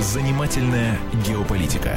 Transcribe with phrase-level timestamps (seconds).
[0.00, 1.94] Занимательная геополитика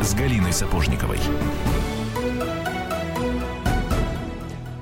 [0.00, 1.18] с Галиной Сапожниковой.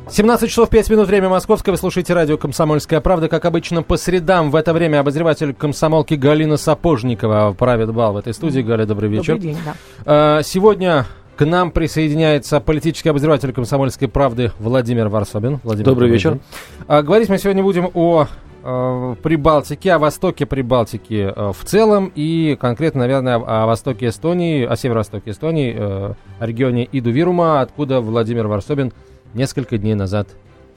[0.09, 1.73] 17 часов 5 минут, время московское.
[1.73, 3.29] Вы слушаете радио «Комсомольская правда».
[3.29, 8.33] Как обычно, по средам в это время обозреватель комсомолки Галина Сапожникова правит бал в этой
[8.33, 8.61] студии.
[8.61, 9.35] Галя, добрый вечер.
[9.35, 9.75] Добрый день, да.
[10.07, 11.07] А, Сегодня
[11.37, 15.61] к нам присоединяется политический обозреватель «Комсомольской правды» Владимир Варсобин.
[15.63, 16.33] Владимир, Добрый вечер.
[16.33, 16.41] день.
[16.89, 18.27] А, Говорить мы сегодня будем о
[18.65, 24.65] э, Прибалтике, о востоке Прибалтики э, в целом и конкретно, наверное, о о востоке Эстонии,
[24.65, 28.93] о северо-востоке Эстонии, э, о регионе Иду-Вирума, откуда Владимир Варсобин
[29.35, 30.29] несколько дней назад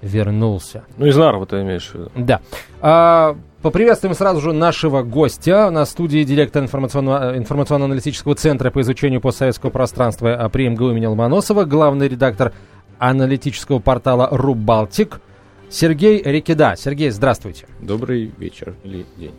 [0.01, 0.83] вернулся.
[0.97, 2.11] Ну, из Нарвы ты имеешь в виду.
[2.15, 2.41] Да.
[2.81, 9.69] А, поприветствуем сразу же нашего гостя на студии директор информационно- информационно-аналитического центра по изучению постсоветского
[9.69, 12.53] пространства при МГУ имени Ломоносова, главный редактор
[12.97, 15.21] аналитического портала «Рубалтик»
[15.69, 16.75] Сергей Рекида.
[16.77, 17.67] Сергей, здравствуйте.
[17.79, 19.33] Добрый вечер или день.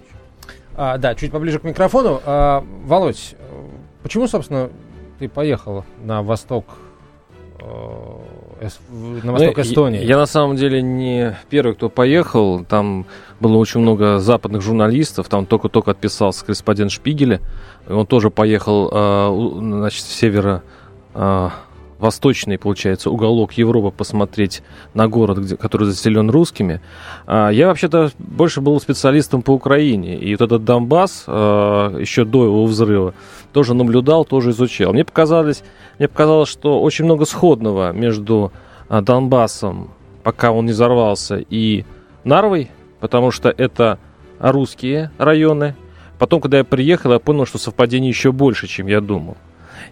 [0.77, 2.21] А, да, чуть поближе к микрофону.
[2.25, 3.45] А, Володь, э,
[4.03, 4.71] почему, собственно,
[5.19, 6.65] ты поехал на восток,
[7.59, 7.65] э,
[8.61, 10.01] на восток Ну, Эстонии?
[10.01, 12.65] Я, я на самом деле не первый, кто поехал.
[12.65, 13.07] Там
[13.41, 15.29] было очень много западных журналистов.
[15.29, 17.41] Там только-только отписался корреспондент Шпигеля.
[17.89, 20.63] Он тоже поехал э, значит, в северо
[21.15, 21.49] э,
[22.01, 24.63] восточный, получается, уголок Европы посмотреть
[24.95, 26.81] на город, где, который заселен русскими.
[27.27, 30.19] А, я вообще-то больше был специалистом по Украине.
[30.19, 33.15] И вот этот Донбасс э, еще до его взрыва
[33.53, 34.93] тоже наблюдал, тоже изучал.
[34.93, 35.63] Мне показалось,
[35.99, 38.53] мне показалось, что очень много сходного между
[38.89, 39.91] а, Донбассом,
[40.23, 41.85] пока он не взорвался, и
[42.25, 43.99] Нарвой, потому что это
[44.39, 45.75] русские районы.
[46.19, 49.37] Потом, когда я приехал, я понял, что совпадений еще больше, чем я думал.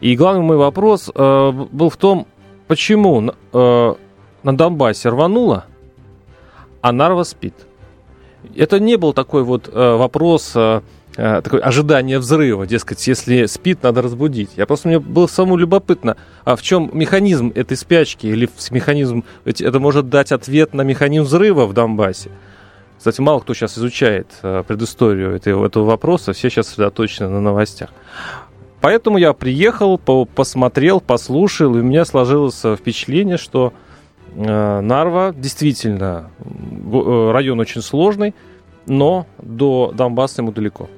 [0.00, 2.26] И главный мой вопрос э, был в том,
[2.66, 3.94] почему э,
[4.42, 5.64] на Донбассе рвануло,
[6.82, 7.54] а Нарва спит.
[8.54, 10.82] Это не был такой вот э, вопрос, э,
[11.18, 14.50] э, такое ожидание взрыва, дескать, если спит, надо разбудить.
[14.56, 19.60] Я просто мне было самому любопытно, а в чем механизм этой спячки или механизм, ведь
[19.60, 22.30] это может дать ответ на механизм взрыва в Донбассе.
[22.96, 27.90] Кстати, мало кто сейчас изучает э, предысторию этого, этого вопроса, все сейчас сосредоточены на новостях.
[28.80, 33.72] Поэтому я приехал, по- посмотрел, послушал, и у меня сложилось впечатление, что
[34.34, 38.34] э, Нарва действительно э, район очень сложный,
[38.86, 40.88] но до Донбасса ему далеко.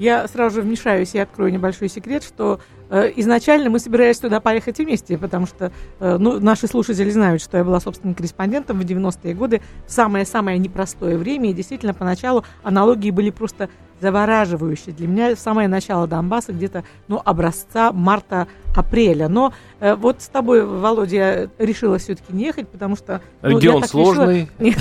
[0.00, 4.78] Я сразу же вмешаюсь и открою небольшой секрет, что э, изначально мы собирались туда поехать
[4.78, 9.34] вместе, потому что э, ну, наши слушатели знают, что я была собственным корреспондентом в 90-е
[9.34, 13.68] годы, в самое-самое непростое время, и действительно поначалу аналогии были просто
[14.00, 14.94] завораживающие.
[14.94, 19.28] Для меня самое начало Донбасса где-то ну, образца марта-апреля.
[19.28, 23.20] Но э, вот с тобой, Володя, я решила все-таки не ехать, потому что...
[23.42, 24.48] ну, Регион сложный.
[24.58, 24.78] Нет,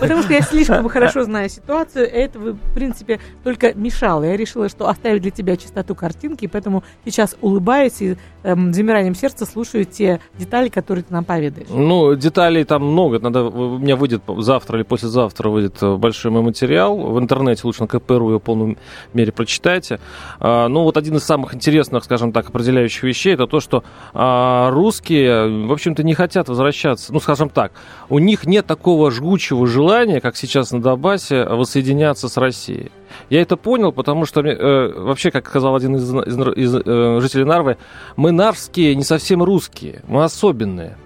[0.00, 4.24] потому что я слишком хорошо знаю ситуацию, это, в принципе, только мешало.
[4.24, 9.46] Я решила, что оставить для тебя чистоту картинки, поэтому сейчас улыбаюсь и эм, замиранием сердца
[9.46, 11.68] слушаю те детали, которые ты нам поведаешь.
[11.70, 13.18] Ну, деталей там много.
[13.18, 16.96] Надо, у меня выйдет завтра или послезавтра выйдет э, большой мой материал.
[16.96, 18.76] В интернете лучше на КПРУ его полном
[19.12, 20.00] мере прочитайте.
[20.40, 24.70] А, ну, вот один из самых интересных, скажем так, определяющих вещей, это то, что а,
[24.70, 27.12] русские, в общем-то, не хотят возвращаться.
[27.12, 27.72] Ну, скажем так,
[28.08, 32.90] у них нет такого жгучего желания, как сейчас на Донбассе, воссоединяться с Россией.
[33.30, 37.44] Я это понял, потому что, э, вообще, как сказал один из, из- из, э, жителей
[37.44, 37.76] Нарвы,
[38.16, 40.96] мы нарвские не совсем русские, мы особенные.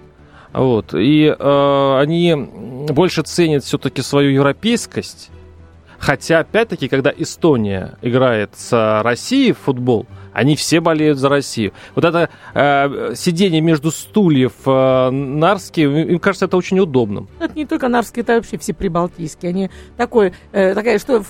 [0.53, 0.93] Вот.
[0.95, 2.35] И э, они
[2.89, 5.29] больше ценят все-таки свою европейскость.
[5.99, 11.73] Хотя, опять-таки, когда Эстония играет с Россией в футбол, они все болеют за Россию.
[11.95, 17.27] Вот это э, сидение между стульев э, нарские, им кажется, это очень удобным.
[17.39, 19.49] Это не только нарвские, это вообще все прибалтийские.
[19.49, 21.23] Они такой, э, такая, что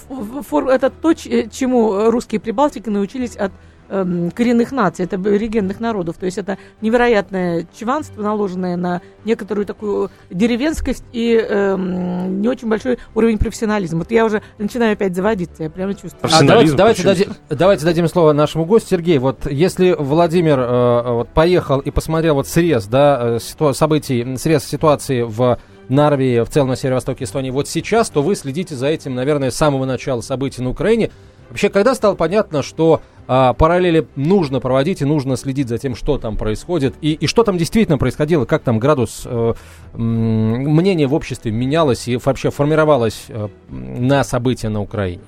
[0.48, 3.52] фор- это то, ч- чему русские прибалтики научились от
[3.90, 6.18] эм, коренных наций, это аборигенных народов.
[6.18, 13.00] То есть это невероятное чванство, наложенное на некоторую такую деревенскость и эм, не очень большой
[13.16, 14.00] уровень профессионализма.
[14.00, 16.32] Вот я уже начинаю опять заводиться, я прямо чувствую.
[16.32, 18.90] А давайте, давайте, дадим, давайте дадим слово нашему гостю.
[18.90, 24.38] Сергей, вот если Владимир э, вот, поехал и посмотрел вот срез да, э, ситу- событий,
[24.38, 25.60] срез ситуации в
[25.90, 29.56] Нарвии, в целом на северо-востоке Эстонии, вот сейчас, то вы следите за этим, наверное, с
[29.56, 31.12] самого начала событий на Украине.
[31.50, 33.02] Вообще, когда стало понятно, что
[33.32, 37.44] а, параллели нужно проводить и нужно следить за тем, что там происходит, и, и что
[37.44, 39.54] там действительно происходило, как там градус э,
[39.94, 45.22] мнения в обществе менялось и вообще формировалось э, на события на Украине?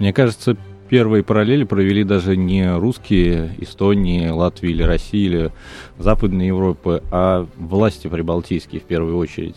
[0.00, 0.56] Мне кажется,
[0.88, 5.52] первые параллели провели даже не русские Эстонии, Латвии или России или
[5.98, 9.54] Западной Европы, а власти прибалтийские в первую очередь.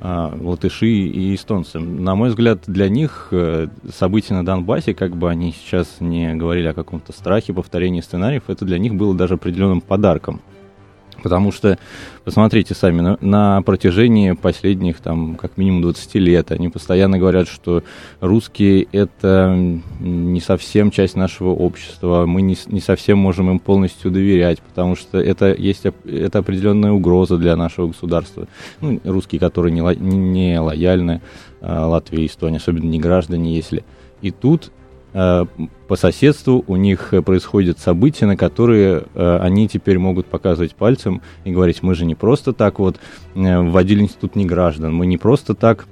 [0.00, 1.80] Латыши и эстонцы.
[1.80, 6.68] На мой взгляд, для них э, события на Донбассе, как бы они сейчас не говорили
[6.68, 10.40] о каком-то страхе, повторении сценариев, это для них было даже определенным подарком.
[11.28, 11.78] Потому что,
[12.24, 17.82] посмотрите сами, на, на протяжении последних, там, как минимум 20 лет, они постоянно говорят, что
[18.20, 19.54] русские— это
[20.00, 25.18] не совсем часть нашего общества, мы не, не совсем можем им полностью доверять, потому что
[25.18, 28.48] это есть это определенная угроза для нашего государства.
[28.80, 31.20] Ну, русские, которые не, не лояльны
[31.60, 33.84] а, Латвии, Эстонии, особенно не граждане, если.
[34.22, 34.72] И тут
[35.18, 41.50] по соседству у них происходят события, на которые э, они теперь могут показывать пальцем и
[41.50, 43.00] говорить, мы же не просто так вот
[43.34, 45.86] э, вводили институт неграждан, мы не просто так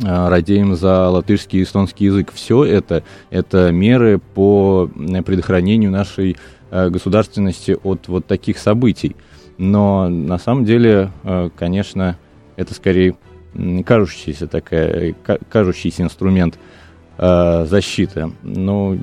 [0.00, 2.32] радеем за латышский и эстонский язык.
[2.32, 4.90] Все это, это меры по
[5.24, 6.38] предохранению нашей
[6.70, 9.14] государственности от вот таких событий.
[9.58, 11.12] Но на самом деле,
[11.56, 12.16] конечно,
[12.56, 13.16] это скорее
[13.84, 15.14] кажущийся, такая,
[15.48, 16.58] кажущийся инструмент–
[17.22, 18.32] э, защиты.
[18.42, 18.98] Ну,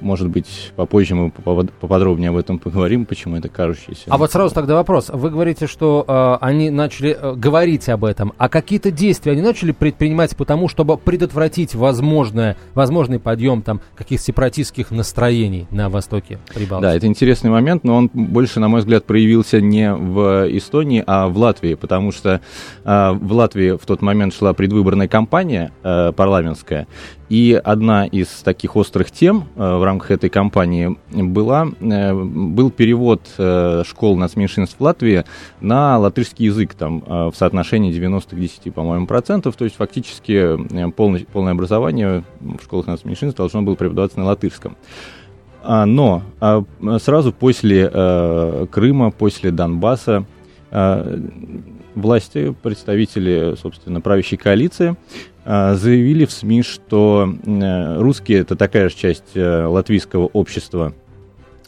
[0.00, 4.04] может быть, попозже мы поподробнее об этом поговорим, почему это кажущееся.
[4.08, 5.10] А вот сразу тогда вопрос.
[5.12, 9.72] Вы говорите, что э, они начали э, говорить об этом, а какие-то действия они начали
[9.72, 16.82] предпринимать потому, чтобы предотвратить возможное, возможный подъем там каких-то сепаратистских настроений на востоке Прибалтики?
[16.82, 21.28] Да, это интересный момент, но он больше, на мой взгляд, проявился не в Эстонии, а
[21.28, 22.40] в Латвии, потому что
[22.84, 26.86] э, в Латвии в тот момент шла предвыборная кампания э, парламентская,
[27.28, 33.22] и одна из таких острых тем э, в рамках этой кампании была, э, был перевод
[33.36, 35.24] э, школ нацменьшинств Латвии
[35.60, 39.56] на латышский язык, там, в соотношении 90 к 10, по-моему, процентов.
[39.56, 44.76] То есть фактически полное, полное образование в школах нацменьшинств должно было преподаваться на латышском.
[45.62, 46.64] А, но а,
[46.98, 47.88] сразу после
[48.70, 50.24] Крыма, после Донбасса
[51.94, 54.96] власти, представители, собственно, правящей коалиции
[55.48, 60.92] заявили в СМИ, что э, русские это такая же часть э, латвийского общества,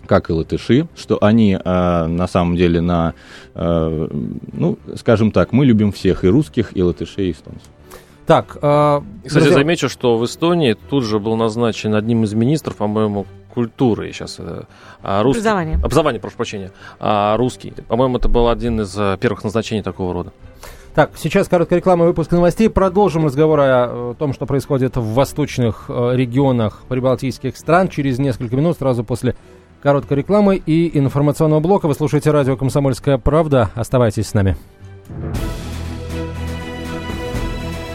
[0.07, 3.15] как и латыши, что они а, на самом деле на,
[3.55, 4.09] а,
[4.53, 7.63] ну, скажем так, мы любим всех и русских, и латышей, и эстонцев.
[8.27, 9.53] Так, э, кстати, друзья...
[9.55, 14.41] замечу, что в Эстонии тут же был назначен одним из министров, по-моему, культуры сейчас.
[15.03, 15.77] А, русский, образование.
[15.77, 16.73] Образование, прошу прощения.
[16.99, 17.73] А, русский.
[17.89, 20.33] По-моему, это был один из первых назначений такого рода.
[20.95, 22.69] Так, сейчас короткая реклама выпуска новостей.
[22.69, 27.89] Продолжим разговор о, о том, что происходит в восточных э, регионах прибалтийских стран.
[27.89, 29.37] Через несколько минут, сразу после
[29.83, 31.87] короткой рекламы и информационного блока.
[31.87, 33.71] Вы слушаете радио «Комсомольская правда».
[33.75, 34.57] Оставайтесь с нами.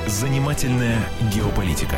[0.08, 1.00] Занимательная
[1.34, 1.98] геополитика.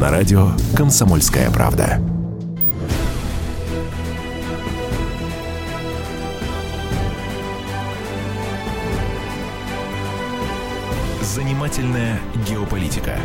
[0.00, 2.00] на радио «Комсомольская правда».
[11.22, 13.16] Занимательная геополитика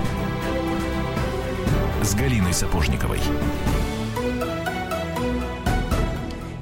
[2.04, 3.20] с Галиной Сапожниковой.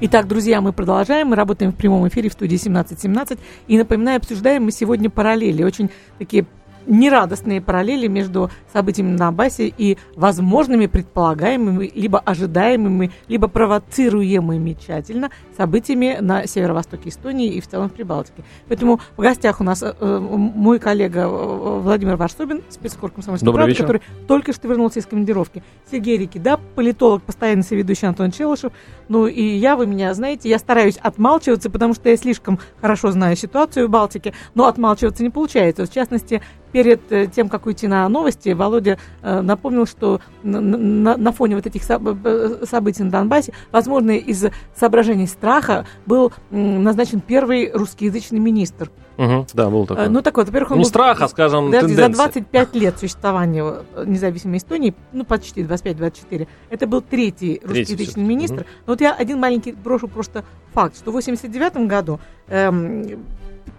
[0.00, 1.28] Итак, друзья, мы продолжаем.
[1.28, 3.38] Мы работаем в прямом эфире в студии 1717.
[3.66, 5.64] И напоминаю, обсуждаем мы сегодня параллели.
[5.64, 6.46] Очень такие
[6.88, 16.18] нерадостные параллели между событиями на Донбассе и возможными, предполагаемыми, либо ожидаемыми, либо провоцируемыми тщательно событиями
[16.20, 18.44] на северо-востоке Эстонии и в целом в Прибалтике.
[18.68, 23.74] Поэтому в гостях у нас э, э мой коллега э, Владимир Варсобин, спецкор комсомольской правды,
[23.74, 25.64] который только что вернулся из командировки.
[25.90, 28.72] Сергей Рикида, политолог, постоянный соведущий Антон Челышев.
[29.08, 33.36] Ну и я, вы меня знаете, я стараюсь отмалчиваться, потому что я слишком хорошо знаю
[33.36, 35.86] ситуацию в Балтике, но отмалчиваться не получается.
[35.86, 36.40] В частности,
[36.72, 41.56] перед э, тем, как уйти на новости, Володя э, напомнил, что на, на, на фоне
[41.56, 48.90] вот этих э, событий на Донбассе, возможно, из соображений страха был назначен первый русскоязычный министр.
[49.16, 50.08] Угу, да, был такой.
[50.08, 53.64] Ну, такой, во-первых, он Не был, страха, скажем, да, За 25 лет существования
[54.06, 58.60] независимой Эстонии, ну, почти 25-24, это был третий русскоязычный министр.
[58.60, 58.66] Угу.
[58.86, 63.26] Но вот я один маленький брошу просто факт, что в 89 году эм,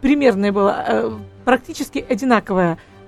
[0.02, 1.12] примерное было, э,
[1.46, 2.99] практически одинаковое э,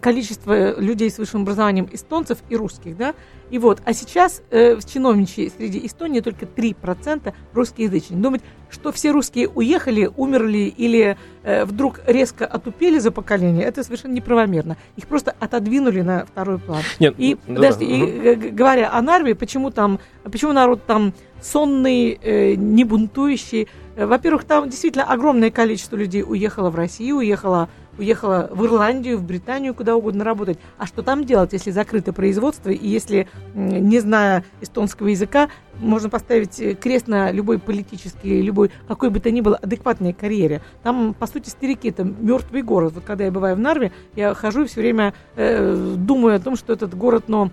[0.00, 3.14] количество людей с высшим образованием эстонцев и русских, да,
[3.50, 8.20] и вот, а сейчас э, в чиновничьей среди Эстонии только 3% русскоязычных.
[8.20, 14.12] Думать, что все русские уехали, умерли или э, вдруг резко отупели за поколение, это совершенно
[14.12, 14.76] неправомерно.
[14.96, 16.82] Их просто отодвинули на второй план.
[16.98, 17.92] Нет, и, да, подожди, да.
[17.92, 23.68] и, э, говоря о Нарве, почему там, почему народ там сонный, э, не бунтующий?
[23.94, 29.24] Э, Во-первых, там действительно огромное количество людей уехало в Россию, уехало, уехало в Ирландию, в
[29.24, 30.58] Британию, куда угодно работать.
[30.78, 35.48] А что там делать, если закрыто производство, и если, не зная эстонского языка,
[35.80, 40.62] можно поставить э, крест на любой политический, любой, какой бы то ни было, адекватной карьере.
[40.82, 42.92] Там, по сути, старики, это мертвый город.
[42.94, 46.56] Вот когда я бываю в Нарве, я хожу и все время э, думаю о том,
[46.56, 47.50] что этот город, но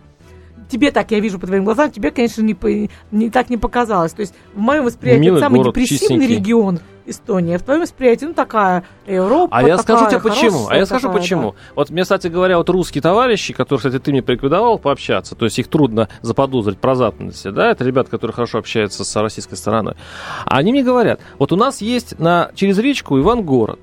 [0.72, 4.14] тебе так, я вижу по твоим глазам, тебе, конечно, не, не так не показалось.
[4.14, 6.36] То есть в моем восприятии Милый самый город, депрессивный чистенький.
[6.36, 7.56] регион Эстонии.
[7.56, 10.68] А в твоем восприятии, ну, такая Европа, А я скажу такая тебе почему.
[10.70, 11.56] А я скажу такая, почему.
[11.76, 15.58] Вот мне, кстати говоря, вот русские товарищи, которые, кстати, ты мне порекомендовал пообщаться, то есть
[15.60, 19.96] их трудно заподозрить про западности, да, это ребята, которые хорошо общаются с российской стороной.
[20.46, 23.80] Они мне говорят, вот у нас есть на, через речку Ивангород.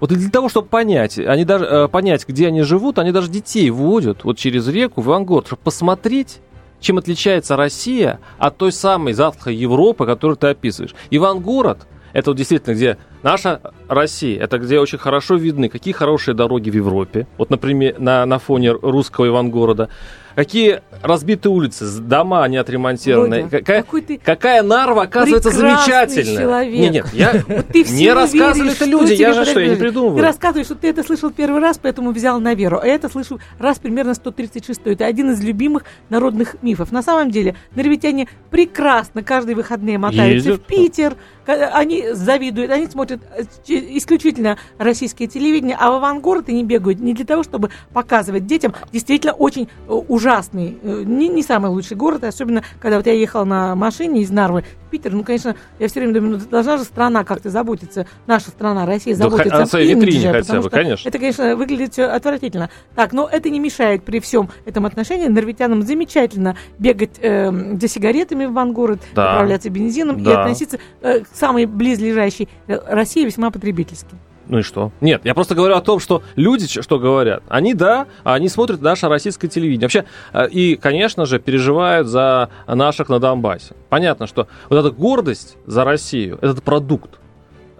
[0.00, 3.70] Вот для того, чтобы понять, они даже, э, понять, где они живут, они даже детей
[3.70, 6.40] водят вот через реку в Ивангород, чтобы посмотреть,
[6.80, 10.94] чем отличается Россия от той самой затхлой Европы, которую ты описываешь.
[11.10, 16.70] Ивангород– это вот действительно, где наша Россия, это где очень хорошо видны, какие хорошие дороги
[16.70, 19.88] в Европе, вот, например, на, на фоне русского Ивангорода,
[20.34, 26.42] какие разбитые улицы, дома не отремонтированные, Володя, какая, какой ты какая Нарва, оказывается, замечательная.
[26.42, 26.80] человек.
[26.80, 30.18] Нет, нет, я Вот ты не рассказывали это люди, я же что, я не придумываю.
[30.18, 32.78] Ты рассказываешь, что ты это слышал первый раз, поэтому взял на веру.
[32.78, 36.92] А это слышу раз примерно 136 Это один из любимых народных мифов.
[36.92, 40.60] На самом деле, норвитяне прекрасно каждые выходные мотаются Ездят.
[40.60, 41.16] в Питер.
[41.46, 47.24] Они завидуют, они смотрят э, исключительно российское телевидение, а в Авангород они бегают не для
[47.24, 52.62] того, чтобы показывать детям действительно очень э, ужасный, э, не, не самый лучший город, особенно
[52.80, 56.14] когда вот я ехала на машине из Нарвы в Питер, ну, конечно, я все время
[56.14, 59.92] думаю, ну, должна же страна как-то заботиться, наша страна, Россия, Да заботиться хо- о своей
[59.92, 61.08] имидже, витрине хотя бы, конечно.
[61.08, 62.70] Это, конечно, выглядит все отвратительно.
[62.94, 67.50] Так, но это не мешает при всем этом отношении норвитянам замечательно бегать э,
[67.80, 69.32] за сигаретами в Вангород, Да.
[69.32, 70.42] заправляться бензином и Да.
[70.42, 74.14] относиться э, к самой близлежащей России весьма потребительски.
[74.48, 74.92] Ну и что?
[75.00, 77.42] Нет, я просто говорю о том, что люди что говорят.
[77.48, 79.86] Они, да, они смотрят наше российское телевидение.
[79.86, 83.74] Вообще, э, и, конечно же, переживают за наших на Донбассе.
[83.88, 87.18] Понятно, что вот эта гордость за Россию, этот продукт,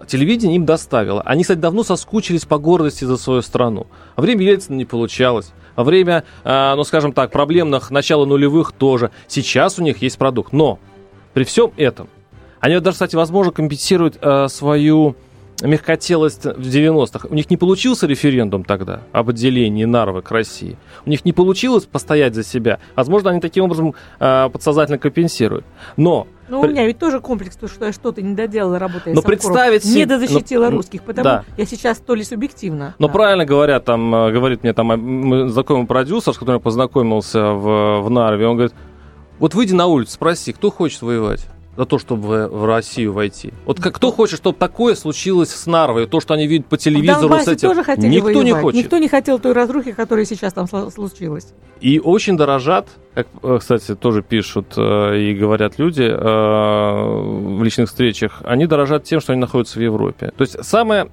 [0.07, 1.21] телевидение им доставило.
[1.21, 3.87] Они, кстати, давно соскучились по гордости за свою страну.
[4.15, 5.51] Во время Ельцина не получалось.
[5.75, 9.11] Во время, э, ну, скажем так, проблемных начала нулевых тоже.
[9.27, 10.53] Сейчас у них есть продукт.
[10.53, 10.79] Но
[11.33, 12.09] при всем этом,
[12.59, 15.15] они даже, кстати, возможно, компенсируют э, свою
[15.67, 17.27] мягкотелость в 90-х.
[17.29, 20.77] У них не получился референдум тогда об отделении Нарвы к России.
[21.05, 22.79] У них не получилось постоять за себя.
[22.95, 25.65] Возможно, они таким образом э, подсознательно компенсируют.
[25.97, 29.21] Но Ну, у меня ведь тоже комплекс, то, что я что-то не доделала, работая Но
[29.21, 31.43] с представить Не себе- дозащитила ну, русских, потому да.
[31.57, 32.95] я сейчас то ли субъективно.
[32.99, 33.13] Но да.
[33.13, 38.01] правильно говорят, там, э, говорит мне там м, знакомый продюсер, с которым я познакомился в,
[38.01, 38.73] в Нарве, он говорит,
[39.39, 41.47] вот выйди на улицу, спроси, кто хочет воевать?
[41.75, 43.51] За то, чтобы в, Россию войти.
[43.65, 46.05] Вот как, кто хочет, чтобы такое случилось с Нарвой?
[46.05, 47.69] То, что они видят по телевизору с этим.
[47.69, 48.45] тоже хотели Никто воевать.
[48.45, 48.83] не хочет.
[48.83, 51.47] Никто не хотел той разрухи, которая сейчас там случилась.
[51.83, 57.89] И очень дорожат, как, э, кстати, тоже пишут э, и говорят люди э, в личных
[57.89, 60.31] встречах, они дорожат тем, что они находятся в Европе.
[60.37, 61.09] То есть самое,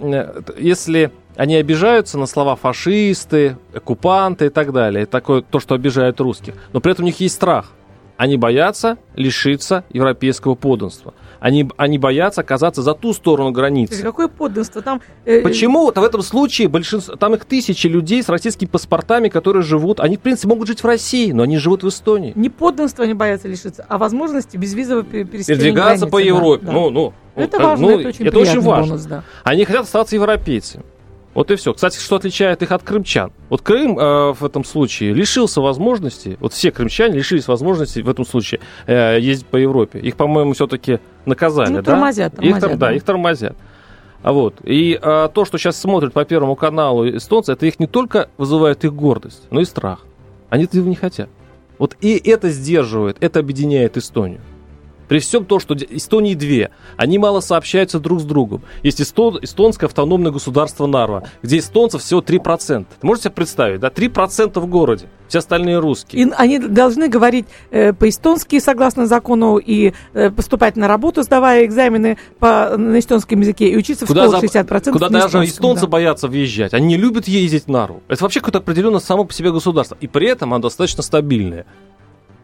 [0.59, 6.55] если они обижаются на слова фашисты, оккупанты и так далее, такое то, что обижает русских,
[6.73, 7.73] но при этом у них есть страх.
[8.21, 11.15] Они боятся лишиться европейского подданства.
[11.41, 14.03] Они, они боятся оказаться за ту сторону границы.
[14.03, 15.01] какое подданство там?
[15.25, 20.01] э, Почему-то в этом случае большинство, там их тысячи людей с российскими паспортами, которые живут,
[20.01, 22.35] они, в принципе, могут жить в России, но они живут в Эстонии.
[22.37, 26.67] Не подданства они боятся лишиться, а возможности безвизового пе- пересечения Передвигаться границы, по да, Европе.
[26.67, 26.73] да.
[26.73, 28.87] Ну, ну, это ну, важно, ну, это очень это очень важно.
[28.87, 29.25] бонус, да.
[29.45, 30.85] Они хотят остаться европейцами.
[31.33, 31.73] Вот и все.
[31.73, 33.31] Кстати, что отличает их от крымчан?
[33.51, 38.25] Вот Крым э, в этом случае лишился возможности, вот все крымчане лишились возможности в этом
[38.27, 40.01] случае э, ездить по Европе.
[40.01, 41.83] Их, по-моему, все-таки наказали, Ну, да?
[41.93, 42.93] тормозят, Их, тормозят, тор- да, да.
[42.93, 43.57] их тормозят.
[44.23, 44.57] А вот.
[44.65, 48.85] И э, то, что сейчас смотрят по Первому каналу эстонцы, это их не только вызывает
[48.85, 50.01] их гордость, но и страх.
[50.51, 51.29] Они этого не хотят.
[51.79, 54.41] Вот и это сдерживает, это объединяет Эстонию.
[55.11, 58.63] При всем том, что Эстонии две, они мало сообщаются друг с другом.
[58.85, 62.87] Есть эстон, эстонское автономное государство Нарва, где эстонцев всего 3%.
[63.01, 66.23] Ты можете себе представить, да, 3% в городе, все остальные русские.
[66.23, 72.17] И они должны говорить э, по-эстонски, согласно закону, и э, поступать на работу, сдавая экзамены
[72.39, 75.87] по, на эстонском языке, и учиться Куда, в школе за- 60% куда на даже эстонцы
[75.87, 75.89] да.
[75.89, 76.73] боятся въезжать.
[76.73, 78.01] Они не любят ездить в Нарву.
[78.07, 79.99] Это вообще какое-то определенно само по себе государство.
[80.01, 81.67] И при этом оно достаточно стабильное.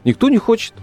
[0.03, 0.75] Никто не хочет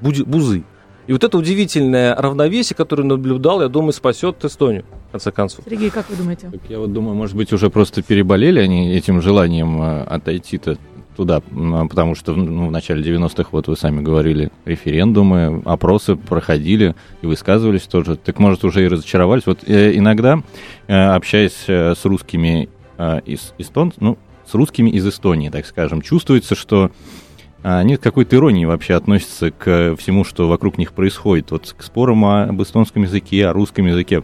[0.00, 0.64] бузы.
[1.10, 5.64] И вот это удивительное равновесие, которое наблюдал, я думаю, спасет Эстонию, в конце концов.
[5.68, 6.50] Сергей, как вы думаете?
[6.52, 10.78] Так я вот думаю, может быть, уже просто переболели они этим желанием э, отойти-то
[11.16, 16.94] туда, м, потому что ну, в начале 90-х, вот вы сами говорили, референдумы, опросы проходили
[17.22, 18.14] и высказывались тоже.
[18.14, 19.46] Так, может, уже и разочаровались.
[19.46, 20.40] Вот э, иногда,
[20.86, 24.16] э, общаясь э, с русскими э, из эстон, ну,
[24.48, 26.92] с русскими из Эстонии, так скажем, чувствуется, что
[27.62, 31.50] они с какой-то иронией вообще относятся к всему, что вокруг них происходит.
[31.50, 34.22] Вот к спорам об эстонском языке, о русском языке.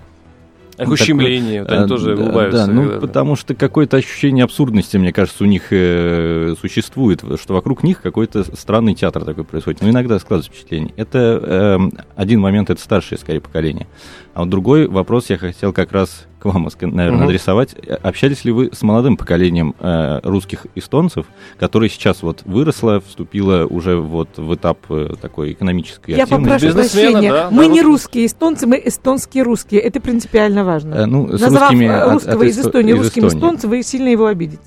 [0.79, 2.67] Ну, ущемление, вот они А, тоже да, улыбаются.
[2.67, 7.55] Да, ну, когда- потому что какое-то ощущение абсурдности, мне кажется, у них э, существует, что
[7.55, 9.81] вокруг них какой-то странный театр такой происходит.
[9.81, 10.93] Но иногда складывается впечатление.
[10.99, 11.79] Это э,
[12.15, 13.87] один момент, это старшее, скорее, поколение.
[14.35, 17.29] А вот другой вопрос я хотел как раз к вам, наверное, Мгм.
[17.29, 17.75] адресовать.
[18.03, 21.27] Общались ли вы с молодым поколением э, русских эстонцев,
[21.59, 26.51] которое сейчас вот выросло, вступило уже вот в этап э, такой экономической Я активности?
[26.51, 27.33] попрошу Бизнесмена, прощения.
[27.33, 28.27] да, мы да, не русские.
[28.27, 29.81] эстонцы, мы эстонские русские.
[29.81, 30.95] Это принципиально важно.
[30.95, 33.71] Э, ну, с Назвав русскими э, от- русского от из Эсто- Эстонии из русским эстонцем,
[33.71, 34.63] вы сильно его обидите.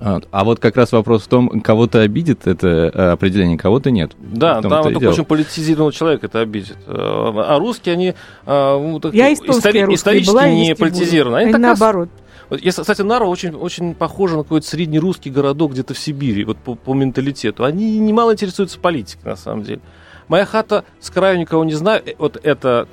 [0.00, 4.12] А, а вот как раз вопрос в том, кого-то обидит это э, определение, кого-то нет.
[4.18, 6.76] Да, там и только очень политизированного человека это обидит.
[6.86, 8.14] Э, А русские, они
[8.46, 9.46] ну, так, Я истори-
[9.84, 11.36] русская исторически была, и не и политизированы.
[11.36, 12.08] Они Они так раз- наоборот.
[12.50, 16.58] Вот, если, кстати, Нарва очень, очень похожа на какой-то среднерусский городок где-то в Сибири, вот
[16.58, 17.64] по, по менталитету.
[17.64, 19.80] Они немало интересуются политикой, на самом деле.
[20.28, 22.02] Моя хата с краю никого не знаю.
[22.18, 22.86] Вот это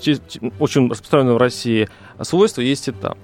[0.60, 1.90] очень распространенное в России
[2.22, 3.18] свойство есть и там.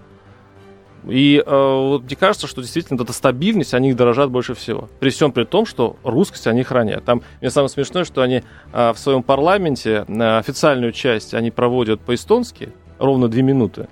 [1.06, 4.90] И э, вот мне кажется, что действительно эта стабильность, они дорожат больше всего.
[5.00, 7.06] При всем при том, что русскость они хранят.
[7.06, 12.02] Там, мне самое смешное, что они э, в своем парламенте э, официальную часть они проводят
[12.02, 13.88] по-эстонски, ровно две минуты.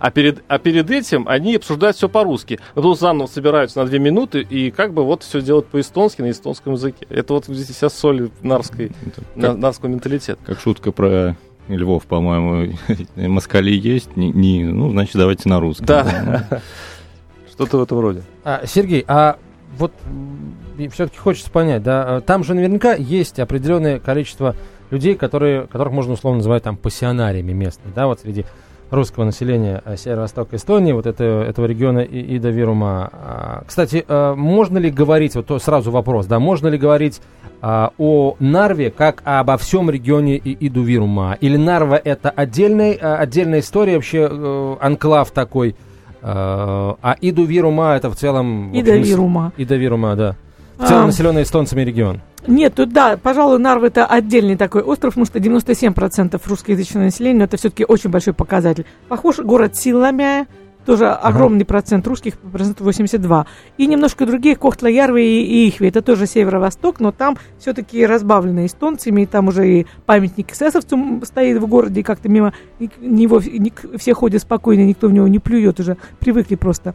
[0.00, 2.58] А перед, а перед этим они обсуждают все по-русски.
[2.74, 6.72] Потом заново собираются на две минуты и как бы вот все делают по-эстонски на эстонском
[6.72, 7.06] языке.
[7.10, 8.92] Это вот здесь вся соль нарской,
[9.38, 10.38] как, нарского менталитета.
[10.44, 11.36] как шутка про
[11.76, 12.74] Львов, по-моему,
[13.16, 15.86] москали есть, не, не- ну, значит, давайте на русском.
[15.86, 16.46] Да.
[17.50, 18.22] Что-то в этом роде.
[18.44, 19.36] А, Сергей, а
[19.76, 19.92] вот
[20.92, 24.56] все-таки хочется понять, да, а, там же наверняка есть определенное количество
[24.90, 28.44] людей, которые, которых можно условно называть там пассионариями местными, да, вот среди
[28.90, 33.10] русского населения а, северо-востока Эстонии, вот это, этого региона И- Ида Вирума.
[33.12, 37.20] А, Кстати, а, можно ли говорить, вот сразу вопрос, да, можно ли говорить
[37.62, 41.36] а, о Нарве как обо всем регионе И- Иду Вирума?
[41.40, 45.74] Или Нарва это отдельная, а, отдельная история, вообще э, анклав такой, э,
[46.22, 48.72] а Иду Вирума это в целом...
[48.72, 49.52] в И до общем, с- Вирума.
[49.56, 50.36] Ида Вирума, да.
[50.78, 51.06] В целом А.
[51.06, 52.20] населенный эстонцами регион.
[52.46, 57.56] Нет, тут да, пожалуй, Нарва это отдельный такой остров, потому что 97% русскоязычного населения, это
[57.56, 58.86] все-таки очень большой показатель.
[59.08, 60.46] Похож город Силамя,
[60.86, 63.46] тоже огромный процент русских, процент 82.
[63.76, 69.26] И немножко другие, Кохтла-Ярвы и, Ихви, это тоже северо-восток, но там все-таки разбавлены эстонцами, и
[69.26, 72.54] там уже и памятник эсэсовцам стоит в городе, и как-то мимо
[73.00, 73.40] него
[73.98, 76.94] все ходят спокойно, никто в него не плюет уже, привыкли просто.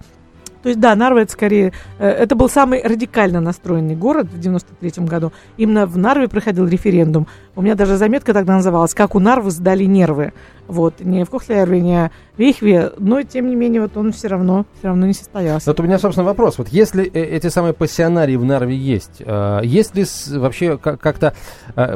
[0.66, 1.74] То есть, да, Нарва это скорее...
[2.00, 5.32] э, Это был самый радикально настроенный город в 93 году.
[5.58, 7.28] Именно в Нарве проходил референдум.
[7.56, 10.34] У меня даже заметка тогда называлась «Как у Нарвы сдали нервы».
[10.68, 11.02] Вот.
[11.02, 14.88] Не в Кохлярве, не в Вихве, но, тем не менее, вот он все равно, все
[14.88, 15.70] равно не состоялся.
[15.70, 16.58] Вот у меня, собственно, вопрос.
[16.58, 20.04] Вот если э, эти самые пассионарии в Нарве есть, э, есть ли
[20.36, 21.36] вообще как- как-то...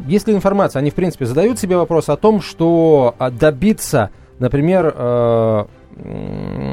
[0.06, 0.82] есть ли информация?
[0.82, 4.94] Они, в принципе, задают себе вопрос о том, что а, добиться, например,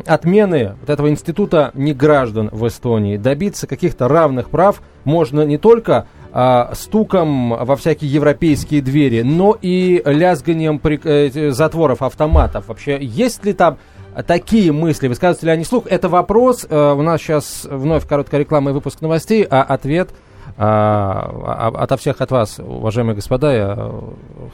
[0.06, 6.72] отмены вот этого института неграждан в Эстонии, добиться каких-то равных прав можно не только а,
[6.74, 12.68] стуком во всякие европейские двери, но и лязганием при- э, затворов автоматов.
[12.68, 13.78] Вообще, есть ли там
[14.26, 15.08] такие мысли?
[15.08, 15.84] Высказываются ли они вслух?
[15.88, 16.66] Это вопрос.
[16.68, 20.10] Э, у нас сейчас вновь короткая реклама и выпуск новостей, а ответ
[20.58, 23.90] а- ото всех от вас, уважаемые господа, я э,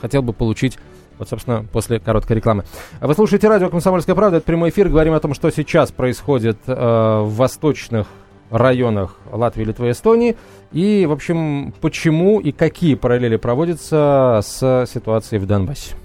[0.00, 0.78] хотел бы получить
[1.18, 2.64] вот, собственно, после короткой рекламы.
[3.00, 4.38] Вы слушаете радио «Комсомольская правда».
[4.38, 4.88] Это прямой эфир.
[4.88, 8.06] Говорим о том, что сейчас происходит э, в восточных
[8.50, 10.36] районах Латвии, Литвы и Эстонии.
[10.72, 15.96] И, в общем, почему и какие параллели проводятся с ситуацией в Донбассе.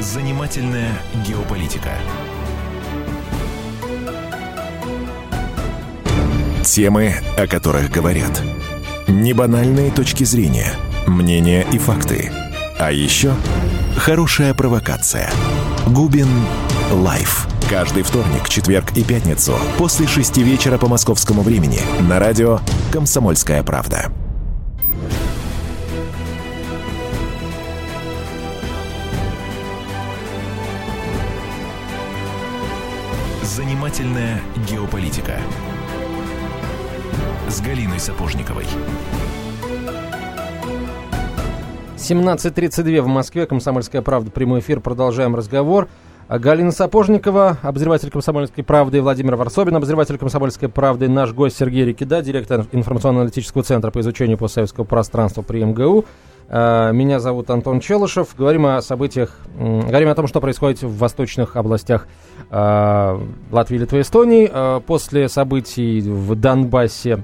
[0.00, 0.92] Занимательная
[1.26, 1.90] геополитика.
[6.64, 8.42] Темы, о которых говорят.
[9.08, 10.72] Небанальные точки зрения–
[11.06, 12.32] мнения и факты.
[12.78, 13.34] А еще
[13.96, 15.30] хорошая провокация.
[15.86, 16.28] Губин
[16.90, 17.46] Live.
[17.68, 22.60] Каждый вторник, четверг и пятницу после шести вечера по московскому времени на радио
[22.92, 24.10] «Комсомольская правда».
[33.42, 35.38] Занимательная геополитика
[37.48, 38.66] с Галиной Сапожниковой.
[42.00, 43.46] 17.32 в Москве.
[43.46, 44.30] Комсомольская правда.
[44.30, 44.80] Прямой эфир.
[44.80, 45.88] Продолжаем разговор.
[46.28, 52.64] Галина Сапожникова, обозреватель «Комсомольской правды», Владимир Варсобин, обозреватель «Комсомольской правды», наш гость Сергей Рикида, директор
[52.70, 56.04] информационно-аналитического центра по изучению постсоветского пространства при МГУ.
[56.52, 58.34] А, меня зовут Антон Челышев.
[58.36, 62.08] Говорим о событиях, говорим о том, что происходит в восточных областях
[62.50, 64.50] а, Латвии, Литвы Эстонии.
[64.80, 67.22] После событий в Донбассе,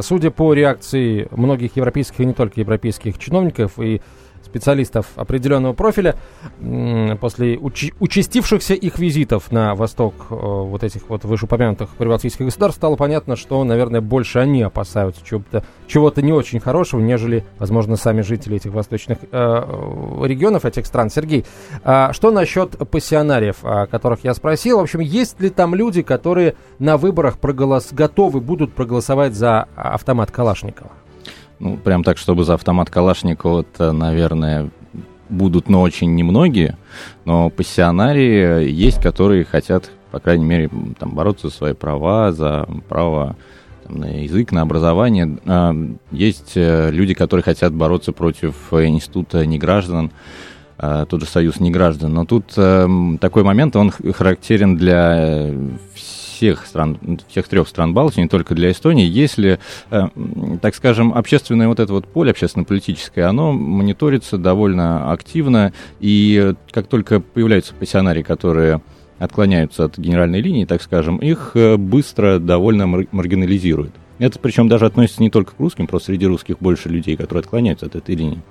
[0.00, 4.02] судя по реакции многих европейских и не только европейских чиновников и
[4.52, 6.16] специалистов определенного профиля
[7.20, 12.96] после уч- участившихся их визитов на восток э, вот этих вот вышеупомянутых прибалтийских государств стало
[12.96, 18.56] понятно, что, наверное, больше они опасаются чего-то, чего-то не очень хорошего, нежели, возможно, сами жители
[18.56, 19.26] этих восточных э,
[20.24, 21.08] регионов, этих стран.
[21.08, 21.46] Сергей,
[21.82, 24.78] э, что насчет пассионариев, о которых я спросил?
[24.78, 27.88] В общем, есть ли там люди, которые на выборах проголос...
[27.92, 30.90] готовы будут проголосовать за автомат Калашникова?
[31.62, 34.70] Ну, прям так, чтобы за автомат Калашникова, это, наверное,
[35.28, 36.76] будут, но очень немногие.
[37.24, 43.36] Но пассионарии есть, которые хотят, по крайней мере, там, бороться за свои права, за право
[43.84, 45.38] там, на язык, на образование.
[45.46, 45.72] А,
[46.10, 50.10] есть э, люди, которые хотят бороться против института неграждан,
[50.78, 52.12] а, тот же союз неграждан.
[52.12, 55.54] Но тут эм, такой момент, он характерен для
[55.94, 59.60] всех всех стран, всех трех стран Балтии, не только для Эстонии, если,
[59.92, 60.08] э,
[60.60, 67.20] так скажем, общественное вот это вот поле общественно-политическое, оно мониторится довольно активно, и как только
[67.20, 68.80] появляются пассионарии, которые
[69.20, 73.94] отклоняются от генеральной линии, так скажем, их э, быстро довольно маргинализируют.
[74.18, 77.86] Это причем даже относится не только к русским, просто среди русских больше людей, которые отклоняются
[77.86, 78.42] от этой линии.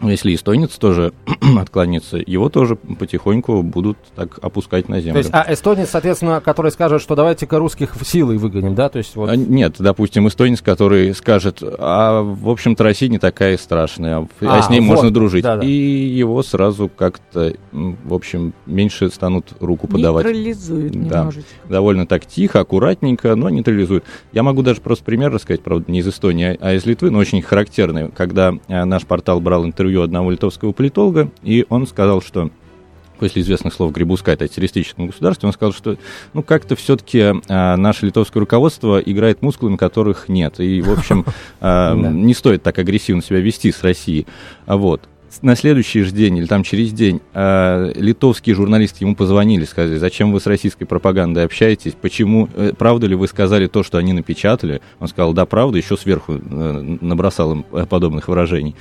[0.00, 1.12] Ну, если эстонец тоже
[1.58, 5.14] отклонится, его тоже потихоньку будут так опускать на землю.
[5.14, 8.88] То есть, а эстонец, соответственно, который скажет, что давайте-ка русских силой выгоним, да?
[8.88, 9.28] То есть, вот...
[9.28, 14.62] А, нет, допустим, эстонец, который скажет, а, в общем-то, Россия не такая страшная, а, а
[14.62, 14.86] с ней вот.
[14.86, 15.42] можно дружить.
[15.42, 15.66] Да, да.
[15.66, 20.24] И его сразу как-то, в общем, меньше станут руку подавать.
[20.24, 21.18] Нейтрализуют да.
[21.18, 21.50] немножечко.
[21.68, 24.04] Довольно так тихо, аккуратненько, но нейтрализуют.
[24.32, 27.42] Я могу даже просто пример рассказать, правда, не из Эстонии, а из Литвы, но очень
[27.42, 28.10] характерный.
[28.10, 32.50] Когда э, наш портал брал интервью интервью одного литовского политолога, и он сказал, что
[33.18, 35.96] после известных слов Грибуска, это террористическом государстве, он сказал, что
[36.34, 40.60] ну как-то все-таки а, наше литовское руководство играет мускулами, которых нет.
[40.60, 41.24] И, в общем,
[41.60, 44.26] а, не стоит так агрессивно себя вести с Россией.
[44.66, 45.08] Вот
[45.42, 50.32] на следующий же день или там через день э, литовские журналисты ему позвонили, сказали, зачем
[50.32, 54.80] вы с российской пропагандой общаетесь, почему, э, правда ли вы сказали то, что они напечатали?
[55.00, 58.74] Он сказал, да, правда, еще сверху э, набросал им э, подобных выражений.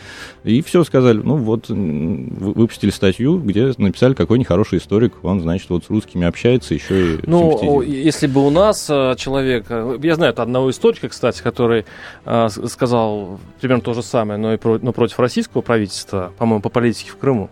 [0.43, 5.86] И все сказали, ну вот, выпустили статью, где написали, какой нехороший историк, он, значит, вот
[5.86, 10.33] с русскими общается, еще и Ну, если бы у нас э, человек, э, я знаю
[10.38, 11.86] одного историка, кстати, который
[12.25, 16.69] э, сказал примерно то же самое, но, и про, но против российского правительства, по-моему, по
[16.69, 17.50] политике в Крыму.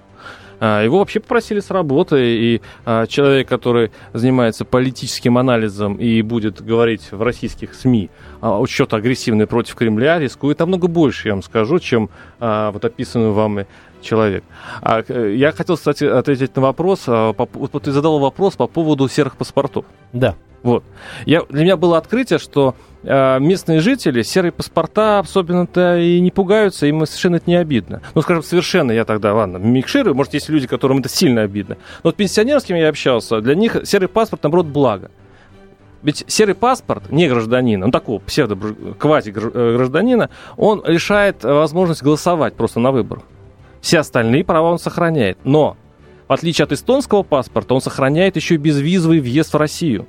[0.59, 6.61] А, его вообще попросили с работы, и а, человек, который занимается политическим анализом и будет
[6.61, 8.09] говорить в российских СМИ
[8.41, 13.65] а, что-то агрессивное против Кремля, рискует намного больше, я вам скажу, чем вот описанный вами
[14.05, 14.45] человек.
[15.07, 17.07] Я хотел, кстати, ответить на вопрос.
[17.07, 19.83] Вот ты задал вопрос по поводу серых паспортов.
[20.13, 20.35] Да.
[20.63, 20.83] Вот.
[21.27, 26.87] Я, для меня было открытие, что э, местные жители серые паспорта особенно-то и не пугаются,
[26.87, 28.01] им совершенно это не обидно.
[28.15, 31.77] Ну, скажем, совершенно я тогда, ладно, микширую, может, есть люди, которым это сильно обидно.
[32.03, 35.11] Но вот с кем я общался, для них серый паспорт, наоборот, благо.
[36.01, 43.23] Ведь серый паспорт не гражданина, ну такого псевдо-квази-гражданина, он лишает возможность голосовать просто на выборах.
[43.85, 45.37] Все остальные права он сохраняет.
[45.43, 45.77] Но,
[46.27, 50.07] в отличие от эстонского паспорта, он сохраняет еще и безвизовый въезд в Россию.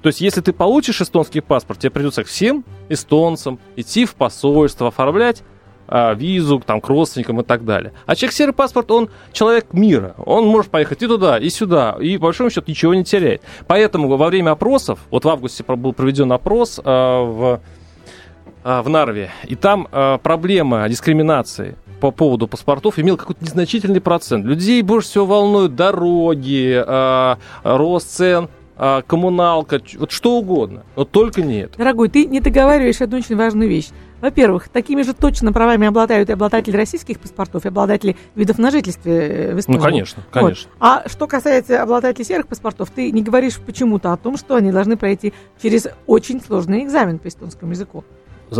[0.00, 5.42] То есть, если ты получишь эстонский паспорт, тебе придется всем эстонцам идти в посольство, оформлять
[5.86, 7.92] а, визу там, к родственникам и так далее.
[8.06, 10.14] А человек серый паспорт, он человек мира.
[10.16, 13.42] Он может поехать и туда, и сюда, и по большому счету ничего не теряет.
[13.66, 17.60] Поэтому во время опросов, вот в августе был проведен опрос а, в,
[18.64, 24.44] а, в Нарве, и там а, проблема дискриминации по поводу паспортов имел какой-то незначительный процент.
[24.44, 31.42] Людей больше всего волнуют дороги, э, рост цен а, коммуналка, вот что угодно, но только
[31.42, 31.78] не это.
[31.78, 33.90] Дорогой, ты не договариваешь одну очень важную вещь.
[34.20, 39.12] Во-первых, такими же точно правами обладают и обладатели российских паспортов, и обладатели видов на жительстве
[39.12, 39.78] э, в Эстонии.
[39.78, 40.42] Ну, конечно, Вот.
[40.42, 40.70] конечно.
[40.80, 44.96] А что касается обладателей серых паспортов, ты не говоришь почему-то о том, что они должны
[44.96, 48.02] пройти через очень сложный экзамен по эстонскому языку.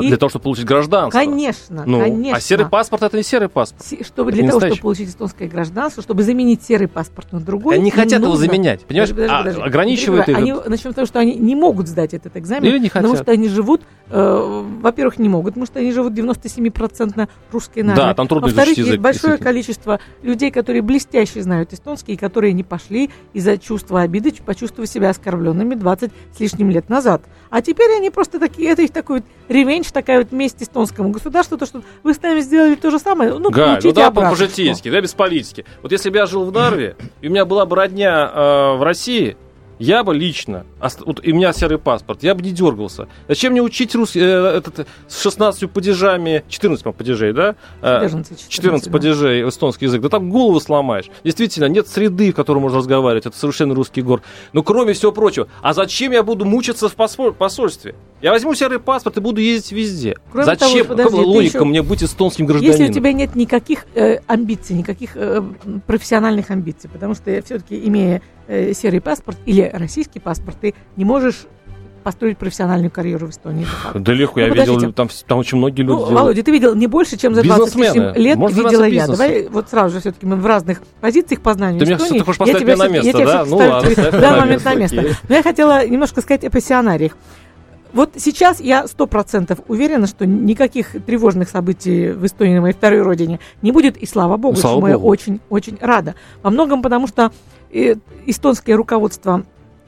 [0.00, 1.18] И- Для того, чтобы получить гражданство.
[1.18, 2.36] Конечно, Ну, конечно.
[2.36, 3.84] а серый паспорт это не серый паспорт.
[3.84, 4.76] Се- Чтобы Это для того, настоящий.
[4.76, 8.46] чтобы получить эстонское гражданство, чтобы заменить серый паспорт на другой, Они не хотят его нужно-
[8.46, 9.10] заменять, понимаешь?
[9.10, 9.60] Подожди, подожди, А, подожди.
[9.62, 10.56] ограничивает Подожди, их.
[10.58, 13.24] Они, начнем с того, что они не могут сдать этот экзамен, Или не потому хотят.
[13.26, 18.02] что они живут, э, во-первых, не могут, потому что они живут 97% русской нации.
[18.02, 22.16] Да, там трудно Во-вторых, изучить есть язык, большое количество людей, которые блестяще знают эстонский, и
[22.16, 27.22] которые не пошли из-за чувства обиды, почувствовав себя оскорбленными 20 с лишним лет назад.
[27.50, 29.24] А теперь они просто такие, это их такой вот
[29.82, 33.34] ревенч, такая вот месть эстонскому государству, то, что вы с нами сделали то же самое,
[33.34, 35.64] ну, Галь, ну да, по-житейски, да, без политики.
[35.82, 38.82] Вот если бы я жил в Нарве, и у меня была бы родня э, в
[38.82, 39.36] России,
[39.82, 40.64] я бы лично,
[41.04, 43.08] вот, у меня серый паспорт, я бы не дергался.
[43.26, 47.56] Зачем мне учить русский, э, этот, с 16 падежами, 14 по-моему, падежей, да?
[47.80, 48.92] Э, 14, 14 да.
[48.92, 51.06] падежей эстонский язык, да там голову сломаешь.
[51.24, 54.22] Действительно, нет среды, в которой можно разговаривать, это совершенно русский гор.
[54.52, 57.96] Но кроме всего прочего, а зачем я буду мучиться в посол- посольстве?
[58.20, 60.16] Я возьму серый паспорт и буду ездить везде.
[60.30, 60.68] Кроме зачем?
[60.68, 62.78] того, подожди, Какая логика еще- мне быть эстонским гражданином?
[62.80, 65.42] Если у тебя нет никаких э, амбиций, никаких э,
[65.88, 71.46] профессиональных амбиций, потому что все-таки имея э, серый паспорт или российский паспорт, ты не можешь
[72.02, 73.64] построить профессиональную карьеру в Эстонии.
[73.94, 74.92] Да легко, я Ну, видел, подождите.
[74.92, 76.18] там, вс- там очень многие люди Ну, делают.
[76.18, 78.18] Володя, ты видел не больше, чем за 20 с лишним Бизнесмены.
[78.24, 79.06] лет Можно видела я.
[79.06, 82.18] Давай вот сразу же все-таки мы в разных позициях по знанию Ты меня Эстонии.
[82.18, 83.44] что-то хочешь Я поставить меня на место, я да?
[83.44, 85.04] Ну ладно, меня на момент на место.
[85.28, 87.16] Но я хотела немножко сказать о профессионариях.
[87.92, 93.02] Вот сейчас я сто процентов уверена, что никаких тревожных событий в Эстонии, на моей второй
[93.02, 95.08] родине, не будет, и слава богу, Слава чему я богу.
[95.08, 96.14] очень-очень рада.
[96.42, 97.30] Во многом потому, что
[97.72, 99.44] э, эстонское руководство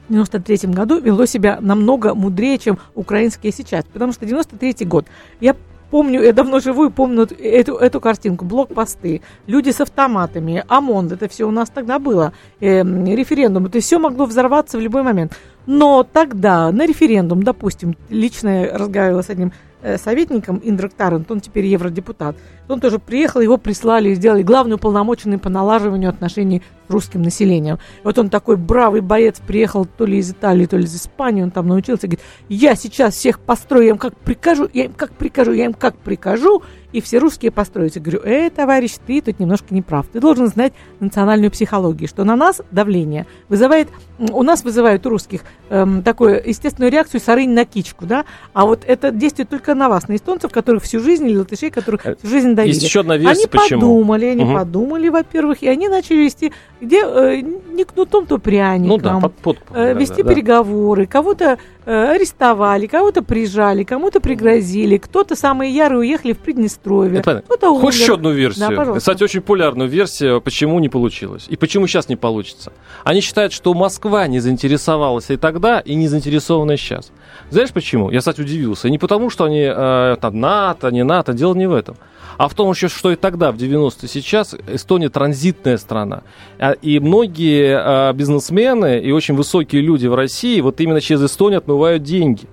[0.07, 3.85] в 93 году вело себя намного мудрее, чем украинские сейчас.
[3.85, 5.05] Потому что 93 год.
[5.39, 5.55] Я
[5.89, 8.45] помню, я давно живу и помню эту, эту картинку.
[8.45, 12.33] Блокпосты, люди с автоматами, ОМОН, это все у нас тогда было.
[12.59, 15.37] Эм, референдум, это все могло взорваться в любой момент.
[15.65, 19.51] Но тогда на референдум, допустим, лично я разговаривала с одним э,
[19.97, 22.35] советником Индрак Тарант, он теперь евродепутат,
[22.67, 27.75] он тоже приехал, его прислали, сделали главный уполномоченный по налаживанию отношений с русским населением.
[27.75, 31.43] И вот он такой бравый боец, приехал то ли из Италии, то ли из Испании,
[31.43, 35.11] он там научился, говорит, я сейчас всех построю, я им как прикажу, я им как
[35.11, 36.63] прикажу, я им как прикажу,
[36.95, 37.99] и все русские построятся.
[37.99, 40.07] Говорю, э, товарищ, ты тут немножко не прав.
[40.07, 45.41] Ты должен знать национальную психологию, что на нас давление вызывает, у нас вызывают у русских
[45.69, 50.07] эм, такую естественную реакцию сарынь на кичку, да, а вот это действует только на вас,
[50.07, 52.73] на эстонцев, которых всю жизнь, или латышей, которых Э, всю жизнь давили.
[52.73, 53.81] Есть еще одна версия, Они почему.
[53.81, 54.53] подумали, они Мгм.
[54.55, 58.87] подумали, во-первых, и они начали вести, где э, не кнутом, то пряником.
[58.87, 60.33] Ну да, под, подкупом, э, да, вести да, да.
[60.33, 66.84] переговоры, кого-то э, арестовали, кого-то прижали, кому-то пригрозили, кто-то самые ярые уехали в Приднестровье,
[67.19, 67.55] Это понятно.
[67.55, 68.03] кто-то Хочешь умер.
[68.03, 68.69] еще одну версию?
[68.69, 68.99] Да, пожалуйста.
[68.99, 71.45] Кстати, очень популярную версию, почему не получилось.
[71.49, 72.71] И почему сейчас не получится.
[73.03, 77.11] Они считают, что Москва не заинтересовалась и тогда, и не заинтересована сейчас.
[77.49, 78.11] Знаешь почему?
[78.11, 78.87] Я, кстати, удивился.
[78.87, 81.97] И не потому, что они э, там НАТО, не НАТО, дело не в этом.
[82.37, 86.23] А в том еще, что и тогда, в 90-е, сейчас Эстония транзитная страна.
[86.59, 91.59] А, И многие э, бизнесмены и очень высокие люди в России вот именно через Эстонию
[91.59, 92.47] отмывают деньги.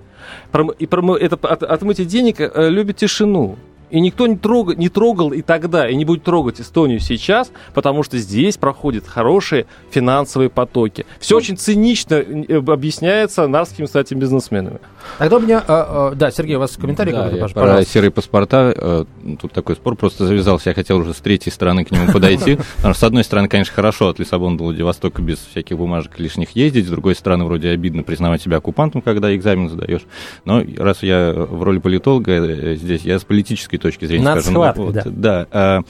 [0.79, 3.57] И это, от, отмытие денег э, любит тишину.
[3.93, 8.01] И никто не трогал, не трогал и тогда, и не будет трогать Эстонию сейчас, потому
[8.01, 11.05] что здесь проходят хорошие финансовые потоки.
[11.19, 14.79] Все очень цинично э, объясняется нарскими, кстати, бизнесменами.
[15.17, 15.63] Тогда у меня...
[15.67, 17.91] э, э, да, Сергей, у вас комментарий Да, какой-то, Паш, про пожалуйста.
[17.91, 18.73] серые паспорта.
[18.75, 19.05] э,
[19.41, 20.69] Тут такой спор просто завязался.
[20.69, 22.55] Я хотел уже с третьей стороны к нему подойти.
[22.77, 26.51] Потому что, с одной стороны, конечно, хорошо от Лиссабона до Владивостока без всяких бумажек лишних
[26.51, 26.87] ездить.
[26.87, 30.01] С другой стороны, вроде обидно признавать себя оккупантом, когда экзамен сдаешь.
[30.45, 34.51] Но раз я в роли политолога э, здесь, я с политической точки зрения Над скажу.
[34.55, 35.03] схваткой, вот, да.
[35.05, 35.47] Да.
[35.51, 35.83] а, а,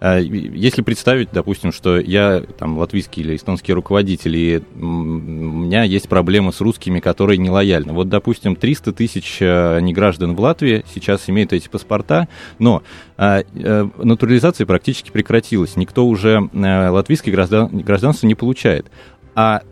[0.00, 6.52] Если представить, допустим, что я там латвийский или эстонский руководитель, и у меня есть проблема
[6.52, 7.92] с русскими, которые не лояльны.
[7.92, 12.28] Вот, допустим, 300 тысяч э, неграждан в Латвии сейчас имеют эти паспорта,
[12.60, 12.82] но
[13.16, 15.76] а, э, натурализация практически прекратилась.
[15.76, 18.86] Никто уже э, латвийское граждан- гражданство не получает.
[19.34, 19.62] А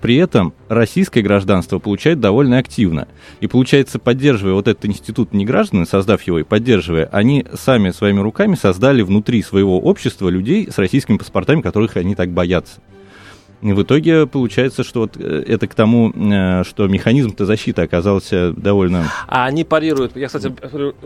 [0.00, 3.08] при этом российское гражданство получает довольно активно.
[3.40, 8.54] И получается, поддерживая вот этот институт неграждан, создав его и поддерживая, они сами своими руками
[8.54, 12.80] создали внутри своего общества людей с российскими паспортами, которых они так боятся.
[13.64, 18.52] И в итоге получается, что вот э, это к тому, э, что механизм-то защиты оказался
[18.52, 19.10] довольно...
[19.26, 20.14] А они парируют.
[20.16, 20.54] Я, кстати,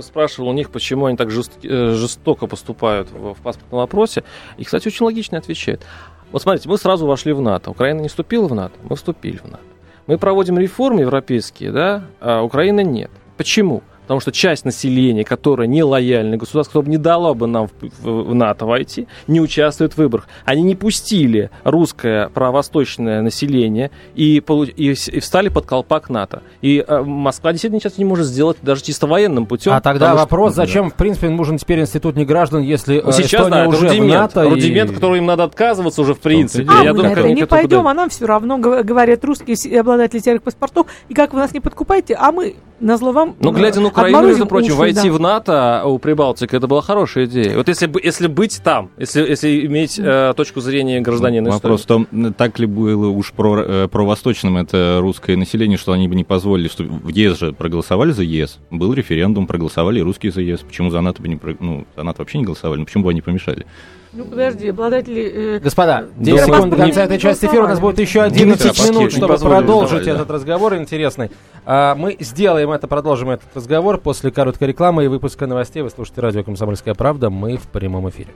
[0.00, 4.24] спрашивал у них, почему они так э, жестоко поступают в паспортном вопросе.
[4.56, 5.86] И, кстати, очень логично отвечают.
[6.30, 7.70] Вот смотрите, мы сразу вошли в НАТО.
[7.70, 9.62] Украина не вступила в НАТО, мы вступили в НАТО.
[10.06, 13.10] Мы проводим реформы европейские, да, а Украина нет.
[13.36, 13.82] Почему?
[14.08, 18.30] Потому что часть населения, которая не лояльна государству, которое не дало бы нам в, в,
[18.30, 20.28] в НАТО войти, не участвует в выборах.
[20.46, 26.42] Они не пустили русское правовосточное население и, и, и встали под колпак НАТО.
[26.62, 29.74] И э, Москва действительно сейчас не может сделать даже чисто военным путем.
[29.74, 33.64] А тогда вопрос, что, зачем, в принципе, нужен теперь институт неграждан, если ну, сейчас, Эстония
[33.64, 34.48] да, уже рудимент, в НАТО?
[34.48, 34.94] Рудимент, и...
[34.94, 36.66] который им надо отказываться уже в принципе.
[36.70, 37.90] А Я мы думаю, это не пойдем, туда...
[37.90, 42.14] а нам все равно говорят русские обладатели серых паспортов, и как вы нас не подкупаете,
[42.14, 45.12] а мы на зло вам Ну, глядя на Украину, между прочим, уши, войти да.
[45.12, 47.56] в НАТО у Прибалтики, это была хорошая идея.
[47.56, 52.06] Вот если, если быть там, если, если иметь э, точку зрения гражданина Вопрос в том,
[52.36, 56.24] так ли было уж про, э, про восточным это русское население, что они бы не
[56.24, 60.60] позволили, что в ЕС же проголосовали за ЕС, был референдум, проголосовали и русские за ЕС.
[60.60, 63.20] Почему за НАТО бы не, ну, за НАТО вообще не голосовали, ну, почему бы они
[63.20, 63.66] помешали?
[64.12, 65.56] Ну, подожди, обладатели...
[65.56, 65.58] Э...
[65.58, 67.64] Господа, 10 секунд до конца этой части эфира.
[67.64, 70.12] У нас будет еще 11 минут, чтобы продолжить да.
[70.12, 71.30] этот разговор интересный.
[71.66, 75.82] А, мы сделаем это, продолжим этот разговор после короткой рекламы и выпуска новостей.
[75.82, 77.28] Вы слушаете радио «Комсомольская правда».
[77.28, 78.30] Мы в прямом эфире.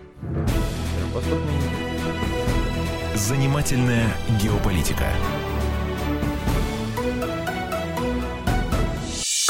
[3.14, 4.08] Занимательная
[4.42, 5.04] геополитика.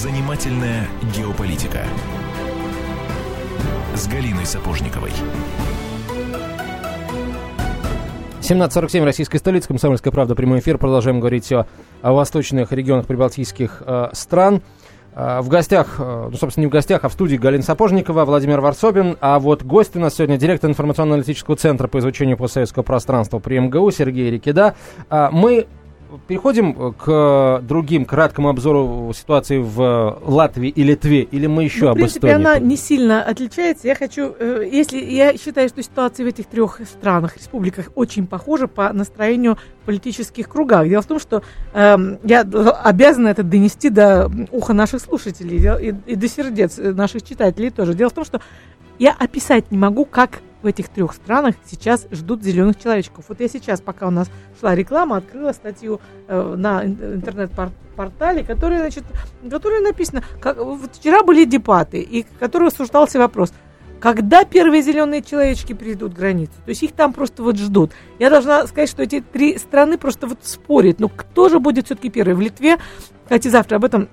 [0.00, 1.80] Занимательная геополитика
[3.96, 5.10] с Галиной Сапожниковой.
[8.40, 10.78] 17.47, российская столица, Комсомольская правда, прямой эфир.
[10.78, 11.66] Продолжаем говорить о,
[12.00, 14.62] о восточных регионах прибалтийских э, стран.
[15.16, 18.60] Э, в гостях, э, ну, собственно, не в гостях, а в студии Галина Сапожникова, Владимир
[18.60, 19.16] Варсобин.
[19.20, 23.90] А вот гость у нас сегодня директор информационно-аналитического центра по изучению постсоветского пространства при МГУ
[23.90, 24.76] Сергей Рикида.
[25.10, 25.66] Э, мы
[26.26, 31.90] переходим э, к другим краткому обзору ситуации в Латвии и Литве, или мы еще ну,
[31.90, 32.46] об В принципе, Эстонии?
[32.46, 33.86] она не сильно отличается.
[33.86, 38.66] Я хочу, э, если я считаю, что ситуация в этих трех странах, республиках очень похожа
[38.66, 40.88] по настроению в политических кругах.
[40.88, 41.42] Дело в том, что
[41.72, 47.70] э, я обязана это донести до уха наших слушателей и, и до сердец наших читателей
[47.70, 47.94] тоже.
[47.94, 48.40] Дело в том, что
[48.98, 53.26] я описать не могу, как в этих трех странах сейчас ждут зеленых человечков.
[53.28, 59.04] Вот я сейчас, пока у нас шла реклама, открыла статью э, на интернет-портале, которая, значит,
[59.48, 63.52] которая написана, как, вот вчера были дебаты, и в которой обсуждался вопрос,
[64.00, 66.54] когда первые зеленые человечки придут к границе.
[66.64, 67.92] То есть их там просто вот ждут.
[68.18, 71.00] Я должна сказать, что эти три страны просто вот спорят.
[71.00, 72.34] Но кто же будет все-таки первый?
[72.34, 72.78] В Литве,
[73.24, 74.08] кстати, завтра об этом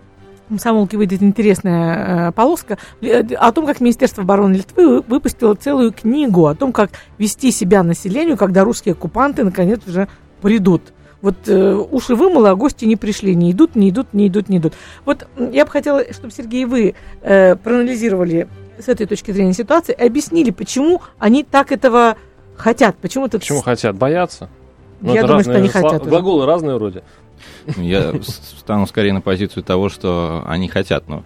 [0.47, 6.47] комсомолке выйдет интересная э, полоска э, о том, как Министерство обороны Литвы выпустило целую книгу
[6.47, 10.08] о том, как вести себя населению, когда русские оккупанты наконец уже
[10.41, 10.81] придут.
[11.21, 14.58] Вот э, уши вымыло, а гости не пришли, не идут, не идут, не идут, не
[14.58, 14.73] идут.
[15.05, 20.51] Вот я бы хотела, чтобы, Сергей, вы э, проанализировали с этой точки зрения ситуацию, объяснили,
[20.51, 22.17] почему они так этого
[22.55, 22.95] хотят.
[22.97, 23.39] Почему, это...
[23.39, 23.95] почему хотят?
[23.95, 24.49] Боятся?
[25.01, 26.08] Ну, я думаю, разные, что они хотят.
[26.08, 26.47] Глаголы уже.
[26.47, 27.03] разные вроде.
[27.77, 31.08] Я стану скорее на позицию того, что они хотят.
[31.08, 31.23] Но,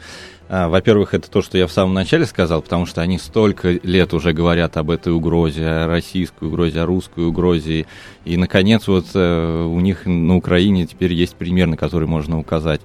[0.47, 4.13] а, во-первых, это то, что я в самом начале сказал, потому что они столько лет
[4.13, 7.85] уже говорят об этой угрозе, о российской угрозе, о русской угрозе.
[8.25, 12.81] И, наконец, вот э, у них на Украине теперь есть пример, на который можно указать,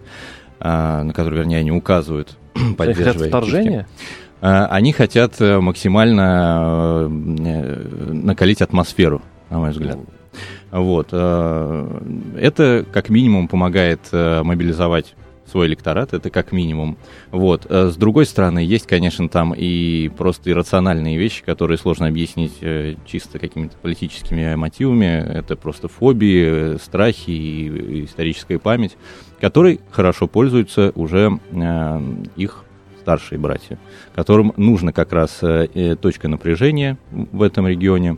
[0.60, 2.36] а, на который, вернее, они указывают,
[2.76, 3.86] поддерживая вторжение?
[4.46, 9.98] А, они хотят э, максимально э, накалить атмосферу, на мой взгляд.
[10.74, 11.10] Вот.
[11.12, 12.00] Э,
[12.36, 15.14] это как минимум помогает э, мобилизовать
[15.46, 16.96] свой электорат, это как минимум.
[17.30, 17.64] Вот.
[17.68, 22.58] Э, с другой стороны, есть, конечно, там и просто иррациональные вещи, которые сложно объяснить
[23.06, 25.04] чисто какими-то политическими мотивами.
[25.04, 28.96] Это просто фобии, страхи и историческая память,
[29.40, 31.38] которой хорошо пользуются уже
[32.34, 32.64] их
[33.00, 33.78] старшие братья,
[34.16, 35.40] которым нужно как раз
[36.00, 38.16] точка напряжения в этом регионе,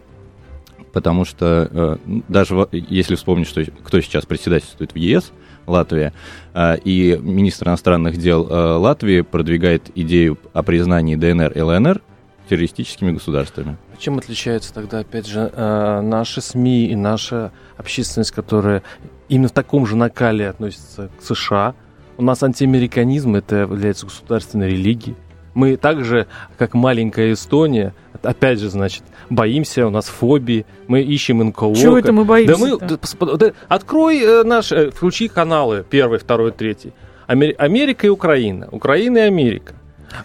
[0.96, 5.30] потому что э, даже если вспомнить, что кто сейчас председательствует в ЕС,
[5.66, 6.14] Латвия,
[6.54, 12.00] э, и министр иностранных дел э, Латвии продвигает идею о признании ДНР и ЛНР
[12.48, 13.76] террористическими государствами.
[13.92, 18.82] А чем отличаются тогда, опять же, э, наши СМИ и наша общественность, которая
[19.28, 21.74] именно в таком же накале относится к США?
[22.16, 25.14] У нас антиамериканизм, это является государственной религией.
[25.52, 27.94] Мы также, как маленькая Эстония,
[28.26, 31.74] опять же, значит, боимся, у нас фобии, мы ищем НКО.
[31.74, 32.54] Чего это мы боимся?
[32.54, 36.92] Да мы, да, да, открой э, наш, э, включи каналы первый, второй, третий.
[37.26, 39.74] Америка и Украина, Украина и Америка.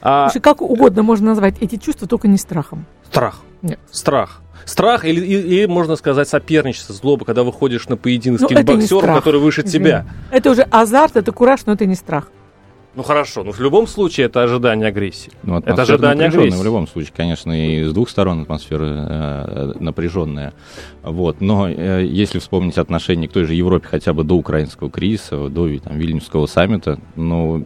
[0.02, 0.30] А...
[0.30, 2.86] Слушай, как угодно можно назвать эти чувства, только не страхом.
[3.10, 3.42] Страх.
[3.62, 3.80] Нет.
[3.92, 4.42] Страх.
[4.66, 9.42] Страх или, или, можно сказать, соперничество, злоба, когда выходишь на поединок с ну, боксером, который
[9.42, 9.86] выше Извини.
[9.86, 10.06] тебя.
[10.30, 12.28] Это уже азарт, это кураж, но это не страх.
[12.94, 15.32] Ну хорошо, но в любом случае это ожидание агрессии.
[15.44, 16.58] Ну, это ожидание агрессии.
[16.58, 20.54] В любом случае, конечно, и с двух сторон атмосфера э, напряженная.
[21.02, 21.40] Вот.
[21.40, 25.80] Но э, если вспомнить отношение к той же Европе хотя бы до украинского кризиса, до
[25.80, 27.64] там, Вильнюсского саммита, ну,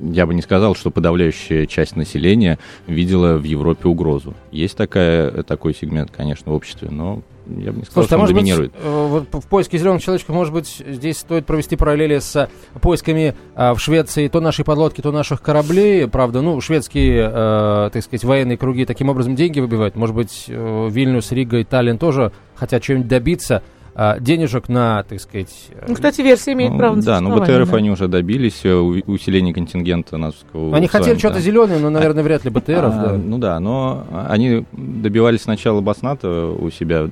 [0.00, 4.34] я бы не сказал, что подавляющая часть населения видела в Европе угрозу.
[4.50, 8.18] Есть такая, такой сегмент, конечно, в обществе, но я бы не сказал, Слушайте, что а
[8.18, 8.72] может доминирует.
[8.72, 12.48] Быть, э, в поиске зеленых человечков, может быть, здесь стоит провести параллели с
[12.80, 16.06] поисками а, в Швеции то нашей подлодки, то наших кораблей.
[16.08, 19.96] Правда, ну, шведские, э, так сказать, военные круги таким образом деньги выбивают.
[19.96, 23.62] Может быть, э, Вильнюс, Рига и Таллин тоже хотят чего-нибудь добиться.
[24.00, 25.70] А, денежек на, так сказать...
[25.88, 27.78] Ну, кстати, версия имеет ну, право на Да, ну БТРов да.
[27.78, 30.76] они уже добились, э, усиление контингента натовского.
[30.76, 33.12] Они хотели что-то зеленое, но, наверное, вряд ли БТРов, а, да.
[33.14, 37.10] Ну да, но они добивались сначала Басната у себя,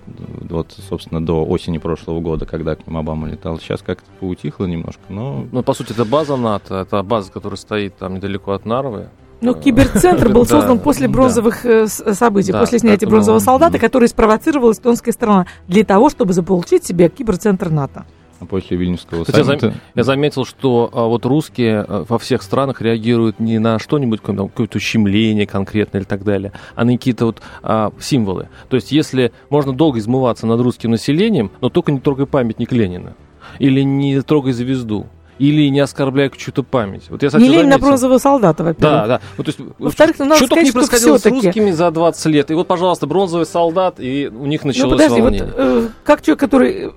[0.49, 3.59] вот, собственно, до осени прошлого года, когда к ним Обама летал.
[3.59, 5.45] Сейчас как-то поутихло немножко, но...
[5.51, 9.09] Ну, по сути, это база НАТО, это база, которая стоит там недалеко от Нарвы.
[9.41, 15.13] Ну, киберцентр был создан после бронзовых э, событий, после снятия бронзового солдата, который спровоцировала эстонская
[15.13, 18.07] страна для того, чтобы заполучить себе киберцентр НАТО.
[18.39, 19.75] А после Вильнюсского Кстати, саммита...
[19.95, 24.77] Я заметил, что а, вот русские а, во всех странах реагируют не на что-нибудь, какое-то
[24.77, 28.49] ущемление конкретное или так далее, а на какие-то вот а, символы.
[28.69, 33.15] То есть, если можно долго измываться над русским населением, но только не трогай памятник Ленина
[33.59, 35.07] или не трогай звезду
[35.39, 37.05] или не оскорбляя чью-то память.
[37.09, 39.01] Вот я, кстати, не лень на бронзового солдата, во-первых.
[39.01, 39.21] Да, да.
[39.37, 42.51] Вот, то есть, Во-вторых, ну, что только не происходило с русскими за 20 лет.
[42.51, 45.45] И вот, пожалуйста, бронзовый солдат, и у них ну, началось ну, подожди, волнение.
[45.47, 46.93] Вот, э, как человек, который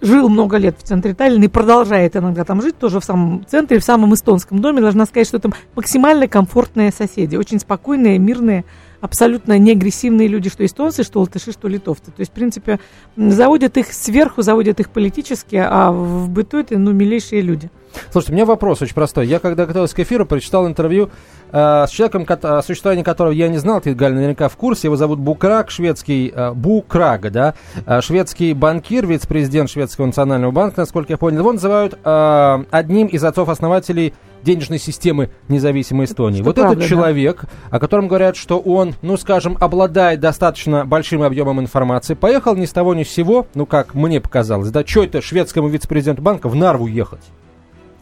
[0.00, 3.78] жил много лет в центре Таллина и продолжает иногда там жить, тоже в самом центре,
[3.78, 8.64] в самом эстонском доме, должна сказать, что там максимально комфортные соседи, очень спокойные, мирные,
[9.00, 12.06] абсолютно не агрессивные люди, что эстонцы, что латыши, что литовцы.
[12.06, 12.78] То есть, в принципе,
[13.16, 17.70] заводят их сверху, заводят их политически, а в быту это, ну, милейшие люди.
[18.10, 19.26] Слушайте, у меня вопрос очень простой.
[19.26, 21.10] Я, когда готовился к эфиру, прочитал интервью
[21.52, 24.88] э, с человеком, о существовании которого я не знал, ты, Галь, наверняка в курсе.
[24.88, 27.54] Его зовут Букраг, шведский, э, Букраг, да,
[27.86, 31.40] э, шведский банкир, вице-президент Шведского национального банка, насколько я понял.
[31.40, 36.38] Его называют э, одним из отцов-основателей денежной системы независимой Эстонии.
[36.38, 37.76] Что вот правда, этот человек, да.
[37.76, 42.72] о котором говорят, что он, ну, скажем, обладает достаточно большим объемом информации, поехал ни с
[42.72, 46.54] того ни с сего, ну, как мне показалось, да, что это шведскому вице-президенту банка в
[46.54, 47.20] Нарву ехать?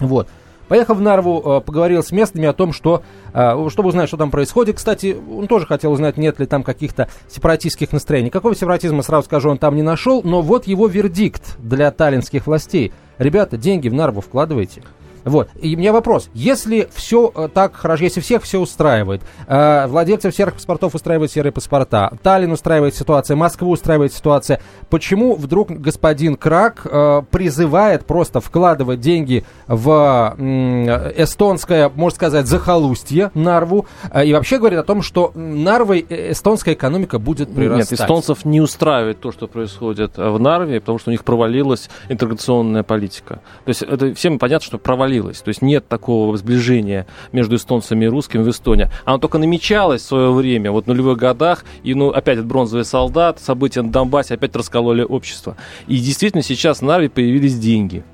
[0.00, 0.28] Вот.
[0.68, 4.30] Поехал в Нарву, э, поговорил с местными о том, что, э, чтобы узнать, что там
[4.30, 4.76] происходит.
[4.76, 8.26] Кстати, он тоже хотел узнать, нет ли там каких-то сепаратистских настроений.
[8.26, 12.92] Никакого сепаратизма, сразу скажу, он там не нашел, но вот его вердикт для таллинских властей.
[13.16, 14.82] Ребята, деньги в Нарву вкладывайте.
[15.24, 15.48] Вот.
[15.60, 16.28] И у меня вопрос.
[16.34, 21.52] Если все э, так хорошо, если всех все устраивает, э, владельцев серых паспортов устраивают серые
[21.52, 24.60] паспорта, Таллин устраивает ситуация, Москву устраивает ситуация,
[24.90, 33.30] почему вдруг господин Крак э, призывает просто вкладывать деньги в э, эстонское, можно сказать, захолустье
[33.34, 37.92] Нарву, э, и вообще говорит о том, что Нарвой эстонская экономика будет прирастать?
[37.92, 42.82] Нет, эстонцев не устраивает то, что происходит в Нарве, потому что у них провалилась интеграционная
[42.82, 43.40] политика.
[43.64, 45.40] То есть это всем понятно, что провалилась провалилось.
[45.40, 48.88] То есть нет такого сближения между эстонцами и русскими в Эстонии.
[49.04, 53.40] Оно только намечалось в свое время, вот в нулевых годах, и ну опять бронзовый солдат,
[53.40, 55.56] события на Донбассе опять раскололи общество.
[55.86, 58.04] И действительно сейчас в Нарве появились деньги.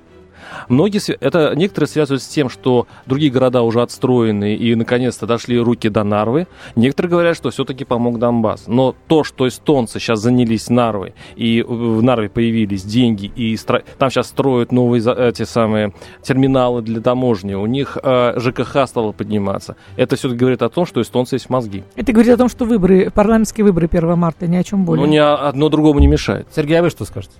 [0.69, 5.89] Многие, это некоторые связывают с тем, что другие города уже отстроены и наконец-то дошли руки
[5.89, 6.47] до Нарвы.
[6.77, 8.65] Некоторые говорят, что все-таки помог Донбасс.
[8.67, 13.81] Но то, что эстонцы сейчас занялись Нарвой, и в Нарве появились деньги, и стро...
[13.99, 15.93] там сейчас строят новые эти самые
[16.23, 19.77] терминалы для таможни, у них э, ЖКХ стало подниматься.
[19.97, 21.85] Это все говорит о том, что эстонцы есть мозги.
[21.97, 25.05] Это говорит о том, что выборы, парламентские выборы 1 марта, ни о чем более.
[25.05, 26.47] Ну, ни одно другому не мешает.
[26.55, 27.35] Сергей, а вы что скажете?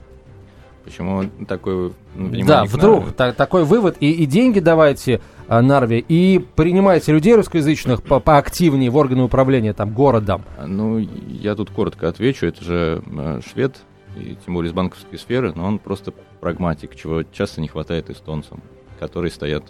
[0.85, 3.97] Почему такой ну, Да, вдруг та, такой вывод.
[4.01, 9.73] И, и деньги давайте а, Нарве, и принимайте людей русскоязычных по поактивнее в органы управления
[9.73, 10.43] там городом.
[10.65, 12.47] Ну, я тут коротко отвечу.
[12.47, 13.77] Это же э, швед,
[14.17, 18.63] и тем более из банковской сферы, но он просто прагматик, чего часто не хватает эстонцам,
[18.99, 19.65] которые стоят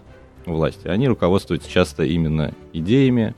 [0.47, 0.89] у власти.
[0.89, 3.35] Они руководствуются часто именно идеями,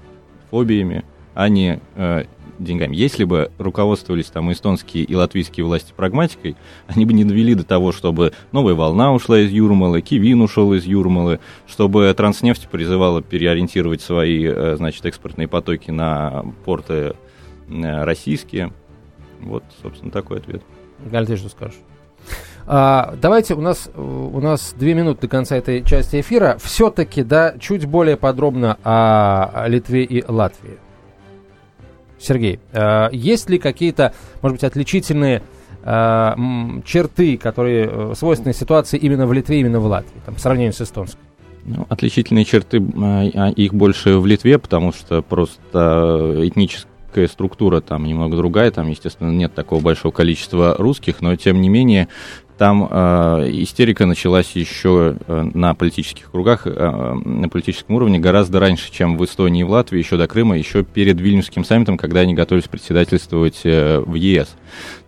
[0.51, 1.05] фобиями,
[1.35, 2.25] а не э,
[2.59, 2.97] деньгами.
[2.97, 7.93] Если бы руководствовались там эстонские и латвийские власти прагматикой, они бы не довели до того,
[7.93, 14.45] чтобы новая волна ушла из Юрмалы, Кивин ушел из Юрмалы, чтобы Транснефть призывала переориентировать свои,
[14.45, 17.15] э, значит, экспортные потоки на порты
[17.69, 18.73] э, российские.
[19.41, 20.63] Вот, собственно, такой ответ.
[21.11, 21.79] Галь, ты что скажешь?
[22.67, 26.57] А, давайте, у нас, у нас две минуты до конца этой части эфира.
[26.61, 30.79] Все-таки, да, чуть более подробно о Литве и Латвии.
[32.19, 35.43] Сергей, а, есть ли какие-то, может быть, отличительные
[35.83, 36.37] а,
[36.85, 40.81] черты, которые э, свойственны ситуации именно в Литве, именно в Латвии, там, по сравнению с
[40.81, 41.21] эстонской?
[41.65, 48.37] Ну, отличительные черты, а, их больше в Литве, потому что просто этническая структура там немного
[48.37, 52.09] другая, там, естественно, нет такого большого количества русских, но тем не менее
[52.59, 56.71] там э, истерика началась еще э, на политических кругах, э,
[57.25, 60.83] на политическом уровне гораздо раньше, чем в Эстонии и в Латвии, еще до Крыма, еще
[60.83, 64.57] перед Вильнюсским саммитом, когда они готовились председательствовать э, в ЕС.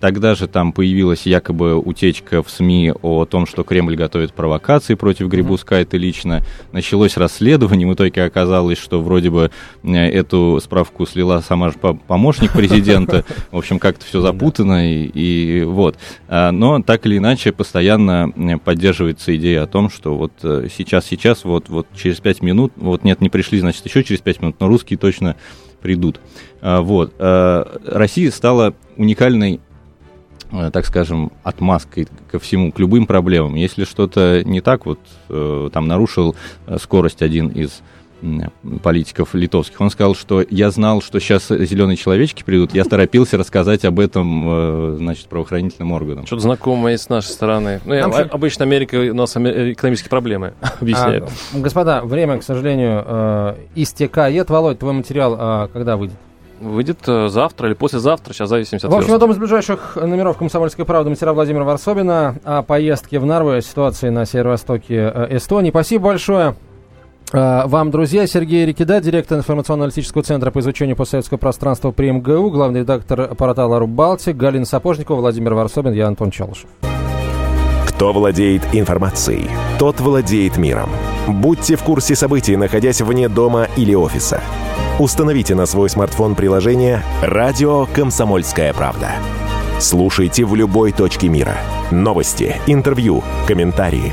[0.01, 5.29] Тогда же там появилась якобы утечка в СМИ о том, что Кремль готовит провокации против
[5.29, 6.45] Грибускайта лично.
[6.73, 9.51] Началось расследование, в итоге оказалось, что вроде бы
[9.83, 13.25] э, эту справку слила сама же помощник президента.
[13.51, 15.97] В общем, как-то все запутано, и, и вот.
[16.29, 18.33] А, но так или иначе, иначе постоянно
[18.65, 23.05] поддерживается идея о том, что вот э, сейчас, сейчас, вот, вот через пять минут, вот
[23.05, 25.37] нет, не пришли, значит, еще через пять минут, но русские точно
[25.81, 26.21] придут.
[26.61, 27.15] А, вот.
[27.21, 29.61] А, Россия стала уникальной
[30.51, 33.55] э, так скажем, отмазкой ко всему, к любым проблемам.
[33.55, 36.35] Если что-то не так, вот э, там нарушил
[36.81, 37.83] скорость один из
[38.83, 39.81] политиков литовских.
[39.81, 44.45] Он сказал, что я знал, что сейчас зеленые человечки придут, я торопился рассказать об этом,
[44.47, 46.27] э, значит, правоохранительным органам.
[46.27, 47.81] Что-то знакомое с нашей стороны.
[47.85, 51.29] Ну, Нам обычно Америка у нас экономические проблемы объясняет.
[51.55, 54.51] А, господа, время, к сожалению, э, истекает.
[54.51, 56.17] Володь, твой материал э, когда выйдет?
[56.61, 61.09] Выйдет завтра или послезавтра, сейчас зависит от В общем, одном из ближайших номеров «Комсомольской правды»
[61.09, 65.71] материал Владимира Варсобина о поездке в Нарву, о ситуации на северо-востоке Эстонии.
[65.71, 66.57] Спасибо большое.
[67.33, 72.81] А, вам, друзья, Сергей Рикида, директор информационно-аналитического центра по изучению постсоветского пространства при МГУ, главный
[72.81, 76.69] редактор портала «Рубалтик», Галина Сапожникова, Владимир Варсобин, я Антон Челышев.
[77.87, 80.89] Кто владеет информацией, тот владеет миром.
[81.27, 84.41] Будьте в курсе событий, находясь вне дома или офиса.
[84.99, 89.11] Установите на свой смартфон приложение «Радио Комсомольская правда».
[89.81, 91.57] Слушайте в любой точке мира.
[91.91, 94.13] Новости, интервью, комментарии.